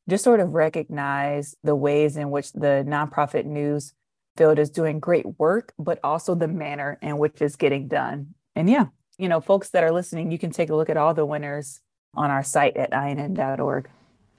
just 0.08 0.24
sort 0.24 0.40
of 0.40 0.50
recognize 0.50 1.56
the 1.62 1.74
ways 1.74 2.16
in 2.16 2.30
which 2.30 2.52
the 2.52 2.84
nonprofit 2.86 3.44
news 3.44 3.94
field 4.36 4.58
is 4.58 4.70
doing 4.70 5.00
great 5.00 5.26
work, 5.38 5.72
but 5.78 5.98
also 6.02 6.34
the 6.34 6.48
manner 6.48 6.98
in 7.02 7.18
which 7.18 7.40
it's 7.40 7.56
getting 7.56 7.88
done. 7.88 8.34
And 8.54 8.68
yeah, 8.68 8.86
you 9.18 9.28
know, 9.28 9.40
folks 9.40 9.70
that 9.70 9.84
are 9.84 9.92
listening, 9.92 10.30
you 10.30 10.38
can 10.38 10.50
take 10.50 10.70
a 10.70 10.74
look 10.74 10.90
at 10.90 10.96
all 10.96 11.14
the 11.14 11.26
winners 11.26 11.80
on 12.14 12.30
our 12.30 12.42
site 12.42 12.76
at 12.76 12.92
inn.org. 12.92 13.88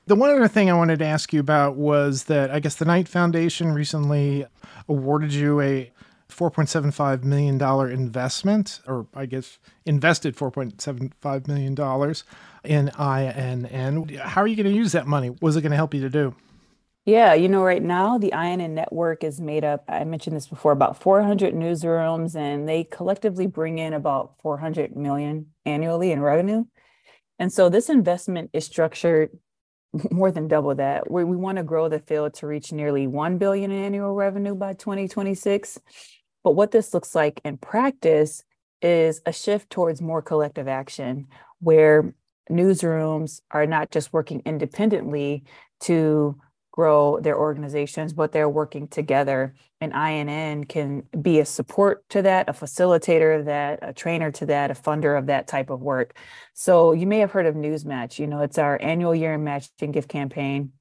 The 0.05 0.15
one 0.15 0.29
other 0.29 0.47
thing 0.47 0.69
I 0.69 0.73
wanted 0.73 0.99
to 0.99 1.05
ask 1.05 1.31
you 1.31 1.39
about 1.39 1.75
was 1.75 2.25
that 2.25 2.51
I 2.51 2.59
guess 2.59 2.75
the 2.75 2.85
Knight 2.85 3.07
Foundation 3.07 3.71
recently 3.71 4.45
awarded 4.89 5.33
you 5.33 5.61
a 5.61 5.91
$4.75 6.29 7.23
million 7.23 7.61
investment, 7.91 8.81
or 8.85 9.07
I 9.13 9.25
guess 9.25 9.59
invested 9.85 10.35
$4.75 10.35 11.47
million 11.47 11.73
in 12.65 12.89
INN. 12.99 14.17
How 14.17 14.41
are 14.41 14.47
you 14.47 14.55
going 14.55 14.71
to 14.71 14.75
use 14.75 14.91
that 14.91 15.07
money? 15.07 15.29
What 15.29 15.49
is 15.49 15.55
it 15.55 15.61
going 15.61 15.71
to 15.71 15.77
help 15.77 15.93
you 15.93 16.01
to 16.01 16.09
do? 16.09 16.35
Yeah, 17.05 17.33
you 17.33 17.49
know, 17.49 17.63
right 17.63 17.83
now 17.83 18.17
the 18.17 18.31
INN 18.31 18.75
network 18.75 19.25
is 19.25 19.41
made 19.41 19.65
up, 19.65 19.83
I 19.89 20.05
mentioned 20.05 20.37
this 20.37 20.47
before, 20.47 20.71
about 20.71 21.01
400 21.01 21.53
newsrooms, 21.53 22.33
and 22.35 22.67
they 22.67 22.85
collectively 22.85 23.45
bring 23.45 23.77
in 23.77 23.93
about 23.93 24.35
400 24.41 24.95
million 24.95 25.47
annually 25.65 26.11
in 26.13 26.21
revenue. 26.21 26.63
And 27.39 27.51
so 27.51 27.69
this 27.69 27.89
investment 27.89 28.51
is 28.53 28.65
structured 28.65 29.31
more 30.11 30.31
than 30.31 30.47
double 30.47 30.75
that. 30.75 31.11
We, 31.11 31.25
we 31.25 31.35
want 31.35 31.57
to 31.57 31.63
grow 31.63 31.89
the 31.89 31.99
field 31.99 32.35
to 32.35 32.47
reach 32.47 32.71
nearly 32.71 33.07
1 33.07 33.37
billion 33.37 33.71
in 33.71 33.83
annual 33.83 34.13
revenue 34.13 34.55
by 34.55 34.73
2026. 34.73 35.79
But 36.43 36.51
what 36.51 36.71
this 36.71 36.93
looks 36.93 37.15
like 37.15 37.41
in 37.43 37.57
practice 37.57 38.43
is 38.81 39.21
a 39.25 39.33
shift 39.33 39.69
towards 39.69 40.01
more 40.01 40.21
collective 40.21 40.67
action 40.69 41.27
where 41.59 42.13
newsrooms 42.49 43.41
are 43.51 43.65
not 43.65 43.91
just 43.91 44.13
working 44.13 44.41
independently 44.45 45.43
to 45.81 46.37
grow 46.73 47.19
their 47.19 47.37
organizations, 47.37 48.13
but 48.13 48.31
they're 48.31 48.49
working 48.49 48.87
together. 48.87 49.53
And 49.79 49.93
INN 49.93 50.63
can 50.63 51.03
be 51.21 51.39
a 51.39 51.45
support 51.45 52.03
to 52.09 52.23
that, 52.23 52.49
a 52.49 52.53
facilitator 52.53 53.39
of 53.39 53.45
that, 53.45 53.77
a 53.83 53.93
trainer 53.93 54.31
to 54.31 54.47
that, 54.47 54.71
a 54.71 54.73
funder 54.73 55.15
of 55.15 55.27
that 55.27 55.45
type 55.45 55.69
of 55.69 55.83
work. 55.83 56.17
So 56.53 56.91
you 56.91 57.05
may 57.05 57.19
have 57.19 57.31
heard 57.31 57.45
of 57.45 57.53
Newsmatch. 57.53 58.17
You 58.17 58.25
know, 58.25 58.41
it's 58.41 58.57
our 58.57 58.81
annual 58.81 59.13
year 59.13 59.35
in 59.35 59.43
matching 59.43 59.91
gift 59.91 60.09
campaign 60.09 60.71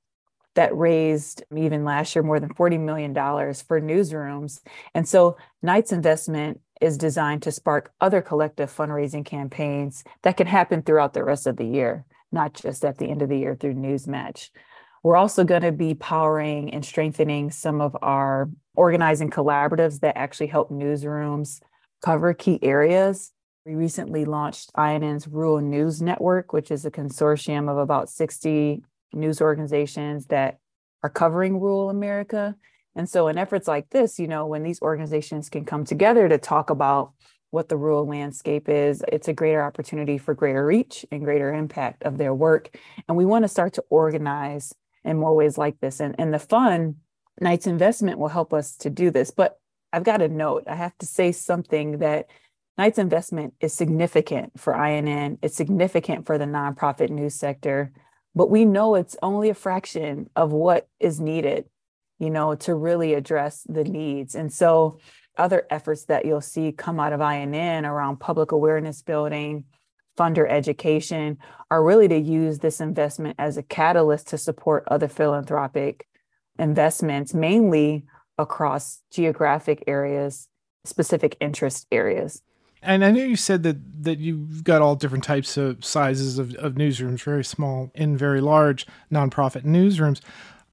that 0.55 0.75
raised 0.75 1.45
even 1.55 1.85
last 1.85 2.17
year 2.17 2.23
more 2.23 2.41
than 2.41 2.55
$40 2.55 2.81
million 2.81 3.15
for 3.15 3.81
newsrooms. 3.81 4.61
And 4.95 5.07
so 5.07 5.37
Knight's 5.61 5.93
investment 5.93 6.61
is 6.81 6.97
designed 6.97 7.43
to 7.43 7.53
spark 7.53 7.93
other 8.01 8.23
collective 8.23 8.75
fundraising 8.75 9.27
campaigns 9.27 10.05
that 10.23 10.39
can 10.39 10.47
happen 10.47 10.81
throughout 10.83 11.13
the 11.13 11.25
rest 11.25 11.47
of 11.47 11.59
the 11.59 11.67
year, 11.67 12.07
not 12.31 12.55
just 12.55 12.83
at 12.83 12.97
the 12.97 13.07
end 13.07 13.21
of 13.21 13.29
the 13.29 13.39
year 13.39 13.55
through 13.55 13.75
Newsmatch. 13.75 14.49
We're 15.03 15.17
also 15.17 15.43
going 15.43 15.63
to 15.63 15.73
be 15.73 15.95
powering 15.95 16.73
and 16.73 16.85
strengthening 16.85 17.51
some 17.51 17.81
of 17.81 17.97
our 18.03 18.49
organizing 18.77 19.31
collaboratives 19.31 20.01
that 20.01 20.17
actually 20.17 20.47
help 20.47 20.71
newsrooms 20.71 21.61
cover 22.05 22.35
key 22.35 22.61
areas. 22.63 23.33
We 23.67 23.75
recently 23.75 24.25
launched 24.25 24.71
INN's 24.79 25.27
Rural 25.27 25.61
News 25.61 26.01
Network, 26.01 26.53
which 26.53 26.71
is 26.71 26.85
a 26.85 26.91
consortium 26.91 27.69
of 27.69 27.79
about 27.79 28.11
60 28.11 28.83
news 29.13 29.41
organizations 29.41 30.27
that 30.27 30.59
are 31.03 31.11
covering 31.11 31.61
rural 31.61 31.91
America. 31.91 32.57
And 32.95 33.09
so, 33.09 33.29
in 33.29 33.39
efforts 33.39 33.67
like 33.67 33.91
this, 33.91 34.19
you 34.19 34.29
know, 34.29 34.47
when 34.47 34.63
these 34.63 34.83
organizations 34.83 35.49
can 35.49 35.65
come 35.65 35.85
together 35.85 36.29
to 36.29 36.39
talk 36.39 36.71
about 36.71 37.13
what 37.51 37.69
the 37.69 37.77
rural 37.77 38.07
landscape 38.07 38.69
is, 38.69 39.03
it's 39.09 39.29
a 39.29 39.33
greater 39.33 39.63
opportunity 39.63 40.17
for 40.19 40.35
greater 40.35 40.65
reach 40.65 41.05
and 41.11 41.25
greater 41.25 41.53
impact 41.53 42.03
of 42.05 42.19
their 42.19 42.35
work. 42.35 42.77
And 43.09 43.17
we 43.17 43.25
want 43.25 43.45
to 43.45 43.49
start 43.49 43.75
to 43.75 43.85
organize 43.91 44.73
in 45.05 45.19
more 45.19 45.35
ways 45.35 45.59
like 45.59 45.81
this. 45.81 46.01
And, 46.01 46.15
and 46.19 46.33
the 46.33 46.39
fund, 46.39 46.97
Knight's 47.41 47.67
investment, 47.67 48.19
will 48.19 48.29
help 48.29 48.53
us 48.53 48.77
to 48.79 48.91
do 48.91 49.11
this. 49.11 49.31
But 49.31 49.59
I've 49.93 50.05
got 50.05 50.23
a 50.23 50.29
note. 50.29 50.65
I 50.67 50.75
have 50.75 50.97
to 50.99 51.07
say 51.07 51.33
something 51.33 51.99
that 51.99 52.27
Knight's 52.79 52.99
investment 52.99 53.55
is 53.61 53.75
significant 53.75 54.59
for 54.59 54.75
INN. 54.75 55.39
It's 55.43 55.57
significant 55.57 56.27
for 56.27 56.39
the 56.39 56.47
nonprofit 56.47 57.11
news 57.11 57.35
sector, 57.35 57.93
but 58.35 58.51
we 58.51 58.65
know 58.65 58.95
it's 58.95 59.17
only 59.23 59.51
a 59.51 59.55
fraction 59.55 60.31
of 60.35 60.53
what 60.53 60.89
is 60.99 61.21
needed, 61.21 61.67
you 62.19 62.31
know, 62.31 62.55
to 62.55 62.75
really 62.75 63.13
address 63.13 63.67
the 63.69 63.85
needs. 63.85 64.35
And 64.35 64.51
so 64.51 64.99
other 65.37 65.67
efforts 65.71 66.05
that 66.07 66.25
you'll 66.25 66.41
see 66.41 66.73
come 66.73 66.99
out 66.99 67.13
of 67.13 67.21
INN 67.21 67.85
around 67.85 68.21
public 68.21 68.53
awareness 68.53 69.03
building, 69.03 69.65
funder 70.17 70.49
education 70.49 71.39
are 71.71 71.83
really 71.83 72.09
to 72.09 72.19
use 72.19 72.59
this 72.59 72.81
investment 72.81 73.37
as 73.39 73.57
a 73.57 73.63
catalyst 73.63 74.29
to 74.29 74.39
support 74.39 74.85
other 74.89 75.09
philanthropic 75.09 76.07
investments, 76.59 77.33
mainly 77.33 78.05
across 78.39 79.03
geographic 79.11 79.83
areas, 79.87 80.49
specific 80.85 81.37
interest 81.41 81.87
areas. 81.91 82.43
And 82.83 83.05
I 83.05 83.13
know 83.13 83.23
you 83.23 83.37
said 83.37 83.63
that 83.63 84.03
that 84.03 84.19
you've 84.19 84.65
got 84.65 84.83
all 84.83 84.97
different 84.97 85.23
types 85.23 85.57
of 85.57 85.85
sizes 85.85 86.39
of, 86.39 86.55
of 86.57 86.75
newsrooms, 86.75 87.23
very 87.23 87.45
small 87.45 87.93
and 87.95 88.19
very 88.19 88.41
large 88.41 88.87
nonprofit 89.11 89.63
newsrooms. 89.65 90.21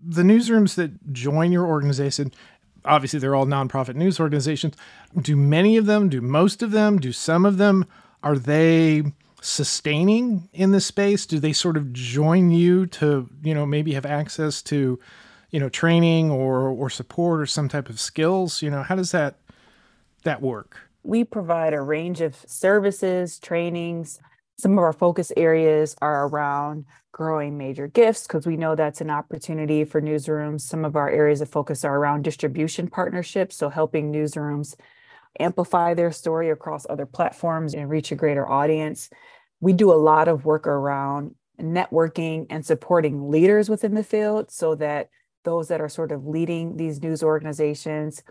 The 0.03 0.23
newsrooms 0.23 0.75
that 0.75 1.13
join 1.13 1.51
your 1.51 1.67
organization, 1.67 2.31
obviously 2.83 3.19
they're 3.19 3.35
all 3.35 3.45
nonprofit 3.45 3.95
news 3.95 4.19
organizations. 4.19 4.75
Do 5.21 5.35
many 5.35 5.77
of 5.77 5.85
them, 5.85 6.09
do 6.09 6.19
most 6.19 6.63
of 6.63 6.71
them, 6.71 6.99
do 6.99 7.11
some 7.11 7.45
of 7.45 7.57
them, 7.57 7.85
are 8.23 8.37
they 8.37 9.03
sustaining 9.41 10.49
in 10.53 10.71
this 10.71 10.85
space? 10.85 11.25
Do 11.25 11.39
they 11.39 11.53
sort 11.53 11.77
of 11.77 11.93
join 11.93 12.51
you 12.51 12.85
to, 12.87 13.29
you 13.43 13.53
know, 13.53 13.65
maybe 13.65 13.93
have 13.93 14.05
access 14.05 14.61
to, 14.63 14.99
you 15.51 15.59
know, 15.59 15.69
training 15.69 16.31
or 16.31 16.69
or 16.69 16.89
support 16.89 17.41
or 17.41 17.45
some 17.45 17.69
type 17.69 17.89
of 17.89 17.99
skills? 17.99 18.61
You 18.61 18.69
know, 18.69 18.83
how 18.83 18.95
does 18.95 19.11
that 19.11 19.39
that 20.23 20.41
work? 20.41 20.77
We 21.03 21.23
provide 21.23 21.73
a 21.73 21.81
range 21.81 22.21
of 22.21 22.35
services, 22.47 23.39
trainings. 23.39 24.19
Some 24.57 24.73
of 24.73 24.79
our 24.79 24.93
focus 24.93 25.31
areas 25.37 25.95
are 26.01 26.27
around 26.27 26.85
growing 27.13 27.57
major 27.57 27.87
gifts 27.87 28.27
because 28.27 28.45
we 28.45 28.57
know 28.57 28.75
that's 28.75 29.01
an 29.01 29.09
opportunity 29.09 29.83
for 29.85 30.01
newsrooms. 30.01 30.61
Some 30.61 30.85
of 30.85 30.95
our 30.95 31.09
areas 31.09 31.41
of 31.41 31.49
focus 31.49 31.83
are 31.83 31.97
around 31.97 32.23
distribution 32.23 32.89
partnerships, 32.89 33.55
so 33.55 33.69
helping 33.69 34.11
newsrooms 34.11 34.75
amplify 35.39 35.93
their 35.93 36.11
story 36.11 36.49
across 36.49 36.85
other 36.89 37.05
platforms 37.05 37.73
and 37.73 37.89
reach 37.89 38.11
a 38.11 38.15
greater 38.15 38.49
audience. 38.49 39.09
We 39.59 39.73
do 39.73 39.91
a 39.91 39.95
lot 39.95 40.27
of 40.27 40.45
work 40.45 40.67
around 40.67 41.35
networking 41.59 42.47
and 42.49 42.65
supporting 42.65 43.29
leaders 43.29 43.69
within 43.69 43.93
the 43.93 44.03
field 44.03 44.51
so 44.51 44.75
that 44.75 45.09
those 45.43 45.67
that 45.67 45.81
are 45.81 45.89
sort 45.89 46.11
of 46.11 46.25
leading 46.25 46.77
these 46.77 47.01
news 47.01 47.23
organizations 47.23 48.23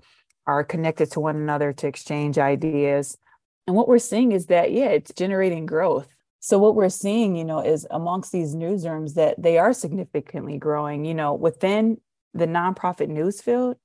are 0.46 0.64
connected 0.64 1.10
to 1.12 1.20
one 1.20 1.36
another 1.36 1.72
to 1.74 1.86
exchange 1.86 2.38
ideas. 2.38 3.18
And 3.66 3.76
what 3.76 3.88
we're 3.88 3.98
seeing 3.98 4.32
is 4.32 4.46
that, 4.46 4.72
yeah, 4.72 4.86
it's 4.86 5.12
generating 5.12 5.66
growth. 5.66 6.08
So 6.40 6.58
what 6.58 6.74
we're 6.74 6.88
seeing, 6.88 7.36
you 7.36 7.44
know, 7.44 7.60
is 7.60 7.86
amongst 7.90 8.32
these 8.32 8.54
newsrooms 8.54 9.14
that 9.14 9.40
they 9.40 9.58
are 9.58 9.72
significantly 9.72 10.56
growing, 10.56 11.04
you 11.04 11.14
know, 11.14 11.34
within 11.34 12.00
the 12.32 12.46
nonprofit 12.46 13.08
news 13.08 13.42
field, 13.42 13.76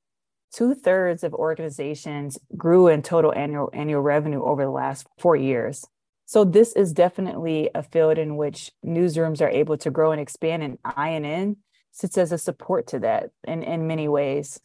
two 0.53 0.75
thirds 0.75 1.23
of 1.23 1.33
organizations 1.33 2.37
grew 2.55 2.87
in 2.87 3.01
total 3.01 3.33
annual 3.33 3.69
annual 3.73 4.01
revenue 4.01 4.43
over 4.43 4.63
the 4.63 4.71
last 4.71 5.07
four 5.17 5.35
years. 5.35 5.83
So 6.25 6.45
this 6.45 6.73
is 6.73 6.93
definitely 6.93 7.69
a 7.75 7.83
field 7.83 8.17
in 8.17 8.37
which 8.37 8.71
newsrooms 8.85 9.41
are 9.41 9.49
able 9.49 9.77
to 9.79 9.91
grow 9.91 10.11
and 10.11 10.21
expand, 10.21 10.63
and 10.63 10.77
INN 10.97 11.57
sits 11.91 12.17
as 12.17 12.31
a 12.31 12.37
support 12.37 12.87
to 12.87 12.99
that 12.99 13.31
in, 13.43 13.61
in 13.63 13.87
many 13.87 14.07
ways. 14.07 14.59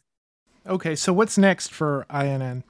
Okay, 0.65 0.95
so 0.95 1.11
what's 1.11 1.37
next 1.37 1.71
for 1.71 2.05
INN? 2.13 2.63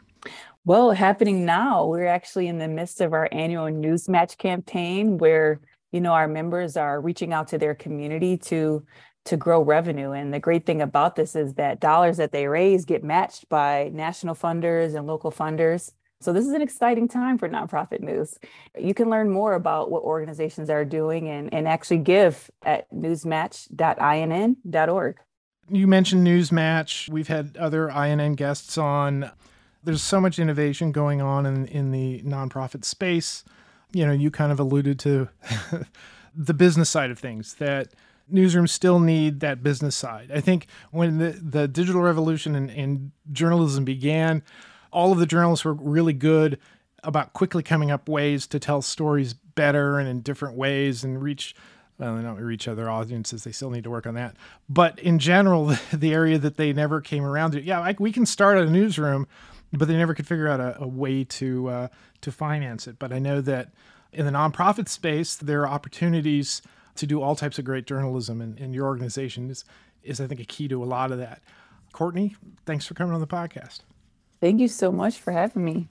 Well, 0.66 0.92
happening 0.92 1.46
now, 1.46 1.86
we're 1.86 2.08
actually 2.08 2.48
in 2.48 2.58
the 2.58 2.68
midst 2.68 3.02
of 3.02 3.14
our 3.14 3.30
annual 3.32 3.70
news 3.70 4.10
match 4.10 4.38
campaign 4.38 5.18
where 5.18 5.60
you 5.92 6.02
know 6.02 6.14
our 6.14 6.28
members 6.28 6.78
are 6.78 7.02
reaching 7.02 7.34
out 7.34 7.48
to 7.50 7.58
their 7.58 7.76
community 7.76 8.38
to 8.38 8.86
to 9.26 9.38
grow 9.38 9.62
revenue. 9.62 10.12
And 10.12 10.34
the 10.34 10.40
great 10.40 10.66
thing 10.66 10.82
about 10.82 11.16
this 11.16 11.36
is 11.36 11.54
that 11.56 11.80
dollars 11.80 12.18
that 12.18 12.32
they 12.32 12.48
raise 12.48 12.86
get 12.86 13.04
matched 13.04 13.50
by 13.50 13.92
national 13.94 14.36
funders 14.36 14.96
and 14.96 15.08
local 15.08 15.32
funders. 15.32 15.92
So 16.22 16.34
this 16.34 16.46
is 16.46 16.52
an 16.52 16.62
exciting 16.62 17.08
time 17.08 17.38
for 17.38 17.48
nonprofit 17.48 18.02
news. 18.02 18.38
You 18.78 18.94
can 18.94 19.10
learn 19.10 19.30
more 19.30 19.54
about 19.54 19.90
what 19.90 20.04
organizations 20.04 20.70
are 20.70 20.84
doing 20.84 21.30
and, 21.30 21.54
and 21.54 21.66
actually 21.68 22.00
give 22.00 22.52
at 22.64 22.92
newsmatch.inn.org. 22.92 25.18
You 25.72 25.88
mentioned 25.88 26.26
Newsmatch. 26.26 27.10
We've 27.10 27.28
had 27.28 27.56
other 27.58 27.90
INN 27.90 28.34
guests 28.34 28.78
on. 28.78 29.32
There's 29.84 30.02
so 30.02 30.20
much 30.20 30.40
innovation 30.40 30.92
going 30.92 31.22
on 31.22 31.46
in, 31.46 31.68
in 31.68 31.92
the 31.92 32.22
nonprofit 32.24 32.84
space. 32.84 33.46
You 33.94 34.06
know, 34.06 34.12
you 34.12 34.32
kind 34.32 34.52
of 34.52 34.60
alluded 34.60 35.00
to 35.00 35.30
the 36.36 36.54
business 36.54 36.90
side 36.90 37.12
of 37.12 37.20
things 37.20 37.54
that 37.56 37.90
newsrooms 38.34 38.70
still 38.70 39.00
need 39.00 39.40
that 39.40 39.64
business 39.64 39.96
side. 39.96 40.32
I 40.34 40.42
think 40.42 40.68
when 40.92 41.18
the, 41.18 41.32
the 41.32 41.68
digital 41.68 42.02
revolution 42.02 42.56
and, 42.56 42.70
and 42.70 43.12
journalism 43.32 43.86
began, 43.86 44.44
all 44.92 45.12
of 45.12 45.20
the 45.20 45.26
journalists 45.26 45.66
were 45.66 45.74
really 45.74 46.14
good 46.14 46.60
about 47.04 47.34
quickly 47.34 47.64
coming 47.64 47.92
up 47.92 48.10
ways 48.10 48.48
to 48.48 48.60
tell 48.60 48.82
stories 48.82 49.34
better 49.34 50.00
and 50.00 50.08
in 50.08 50.22
different 50.22 50.56
ways 50.56 51.04
and 51.04 51.22
reach 51.22 51.56
well, 52.00 52.16
they 52.16 52.22
don't 52.22 52.38
reach 52.38 52.70
other 52.70 52.90
audiences. 52.90 53.44
They 53.44 53.52
still 53.52 53.70
need 53.70 53.84
to 53.84 53.90
work 53.90 54.08
on 54.08 54.14
that. 54.16 54.38
But 54.70 54.98
in 55.00 55.20
general, 55.20 55.66
the, 55.94 56.14
area 56.14 56.38
that 56.40 56.56
they 56.56 56.72
never 56.72 57.02
came 57.02 57.26
around 57.26 57.52
to, 57.52 57.62
yeah, 57.62 57.92
we 58.00 58.14
can 58.14 58.26
start 58.26 58.58
a 58.58 58.66
newsroom, 58.66 59.28
but 59.74 59.88
they 59.88 59.98
never 59.98 60.14
could 60.14 60.26
figure 60.26 60.48
out 60.48 60.62
a, 60.62 60.82
a 60.82 60.88
way 60.88 61.26
to 61.26 61.68
uh, 61.68 61.88
to 62.22 62.32
finance 62.32 62.88
it. 62.88 62.98
But 63.00 63.12
I 63.12 63.20
know 63.20 63.42
that 63.42 63.74
In 64.12 64.26
the 64.26 64.32
nonprofit 64.32 64.88
space, 64.88 65.36
there 65.36 65.62
are 65.62 65.68
opportunities 65.68 66.62
to 67.00 67.08
do 67.08 67.22
all 67.22 67.36
types 67.36 67.58
of 67.58 67.66
great 67.66 67.88
journalism, 67.88 68.42
and, 68.42 68.60
and 68.60 68.76
your 68.76 68.86
organization 68.86 69.50
is, 69.50 69.64
is, 70.04 70.20
I 70.20 70.28
think, 70.28 70.40
a 70.40 70.46
key 70.46 70.68
to 70.68 70.84
a 70.84 70.86
lot 70.86 71.12
of 71.12 71.18
that. 71.18 71.42
Courtney, 71.94 72.36
thanks 72.66 72.86
for 72.86 72.94
coming 72.94 73.14
on 73.14 73.22
the 73.22 73.28
podcast. 73.28 73.80
Thank 74.42 74.60
you 74.60 74.68
so 74.68 74.92
much 74.92 75.18
for 75.18 75.32
having 75.32 75.64
me. 75.64 75.88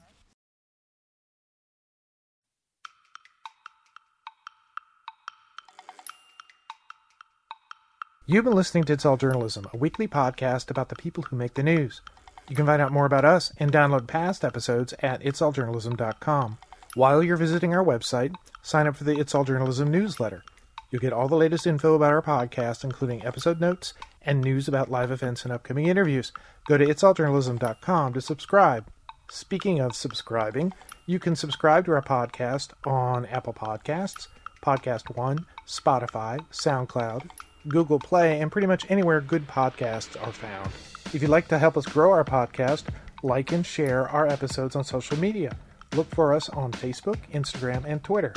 You've 8.27 8.45
been 8.45 8.53
listening 8.53 8.85
to 8.85 8.93
It's 8.93 9.07
All 9.07 9.17
Journalism, 9.17 9.67
a 9.73 9.79
weekly 9.79 10.07
podcast 10.07 10.71
about 10.71 10.91
the 10.91 10.97
people 10.97 11.25
who 11.25 11.37
make 11.37 11.55
the 11.55 11.63
news. 11.63 12.03
You 12.47 12.57
can 12.57 12.67
find 12.67 12.83
out 12.83 12.93
more 12.93 13.07
about 13.07 13.25
us 13.25 13.55
and 13.57 13.73
download 13.73 14.07
past 14.07 14.45
episodes 14.45 14.93
at 15.01 15.23
itsalljournalism.com. 15.23 16.59
While 16.95 17.23
you're 17.23 17.39
visiting 17.39 17.73
our 17.73 17.85
website, 17.85 18.35
sign 18.61 18.87
up 18.87 18.97
for 18.97 19.05
the 19.05 19.19
It's 19.19 19.35
All 19.35 19.45
Journalism 19.45 19.91
newsletter. 19.91 20.43
You'll 20.91 21.01
get 21.01 21.13
all 21.13 21.29
the 21.29 21.37
latest 21.37 21.67
info 21.67 21.95
about 21.95 22.13
our 22.13 22.23
podcast, 22.23 22.83
including 22.83 23.25
episode 23.25 23.61
notes 23.61 23.93
and 24.23 24.41
news 24.41 24.69
about 24.69 24.91
live 24.91 25.11
events 25.11 25.45
and 25.45 25.53
upcoming 25.53 25.87
interviews. 25.87 26.33
Go 26.67 26.79
to 26.79 26.87
itsalljournalism.com 26.87 28.15
to 28.15 28.21
subscribe. 28.21 28.87
Speaking 29.31 29.81
of 29.81 29.95
subscribing, 29.95 30.73
you 31.07 31.19
can 31.19 31.37
subscribe 31.37 31.85
to 31.85 31.93
our 31.93 32.03
podcast 32.03 32.71
on 32.87 33.27
Apple 33.27 33.53
Podcasts, 33.53 34.29
Podcast 34.63 35.15
One, 35.15 35.45
Spotify, 35.67 36.39
SoundCloud, 36.51 37.31
Google 37.69 37.99
Play, 37.99 38.41
and 38.41 38.51
pretty 38.51 38.67
much 38.67 38.91
anywhere 38.91 39.21
good 39.21 39.47
podcasts 39.47 40.21
are 40.27 40.33
found. 40.33 40.71
If 41.13 41.21
you'd 41.21 41.31
like 41.31 41.49
to 41.49 41.59
help 41.59 41.77
us 41.77 41.87
grow 41.87 42.13
our 42.13 42.25
podcast, 42.25 42.85
like 43.23 43.53
and 43.53 43.67
share 43.67 44.09
our 44.09 44.27
episodes 44.27 44.77
on 44.77 44.85
social 44.85 45.19
media. 45.19 45.57
Look 45.95 46.09
for 46.15 46.35
us 46.35 46.49
on 46.51 46.73
Facebook, 46.73 47.19
Instagram, 47.33 47.85
and 47.85 48.03
Twitter. 48.03 48.33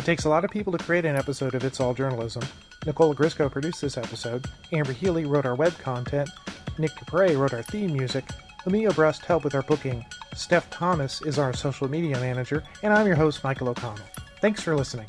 It 0.00 0.06
takes 0.06 0.24
a 0.24 0.30
lot 0.30 0.46
of 0.46 0.50
people 0.50 0.72
to 0.72 0.82
create 0.82 1.04
an 1.04 1.14
episode 1.14 1.54
of 1.54 1.62
It's 1.62 1.78
All 1.78 1.92
Journalism. 1.92 2.42
Nicola 2.86 3.14
Grisco 3.14 3.50
produced 3.50 3.82
this 3.82 3.98
episode, 3.98 4.46
Amber 4.72 4.94
Healy 4.94 5.26
wrote 5.26 5.44
our 5.44 5.54
web 5.54 5.76
content, 5.76 6.30
Nick 6.78 6.92
Dupre 6.96 7.36
wrote 7.36 7.52
our 7.52 7.62
theme 7.62 7.92
music, 7.92 8.24
Emilio 8.64 8.94
Brust 8.94 9.26
helped 9.26 9.44
with 9.44 9.54
our 9.54 9.60
booking, 9.60 10.02
Steph 10.34 10.70
Thomas 10.70 11.20
is 11.20 11.38
our 11.38 11.52
social 11.52 11.86
media 11.86 12.18
manager, 12.18 12.64
and 12.82 12.94
I'm 12.94 13.06
your 13.06 13.14
host, 13.14 13.44
Michael 13.44 13.68
O'Connell. 13.68 14.06
Thanks 14.40 14.62
for 14.62 14.74
listening. 14.74 15.06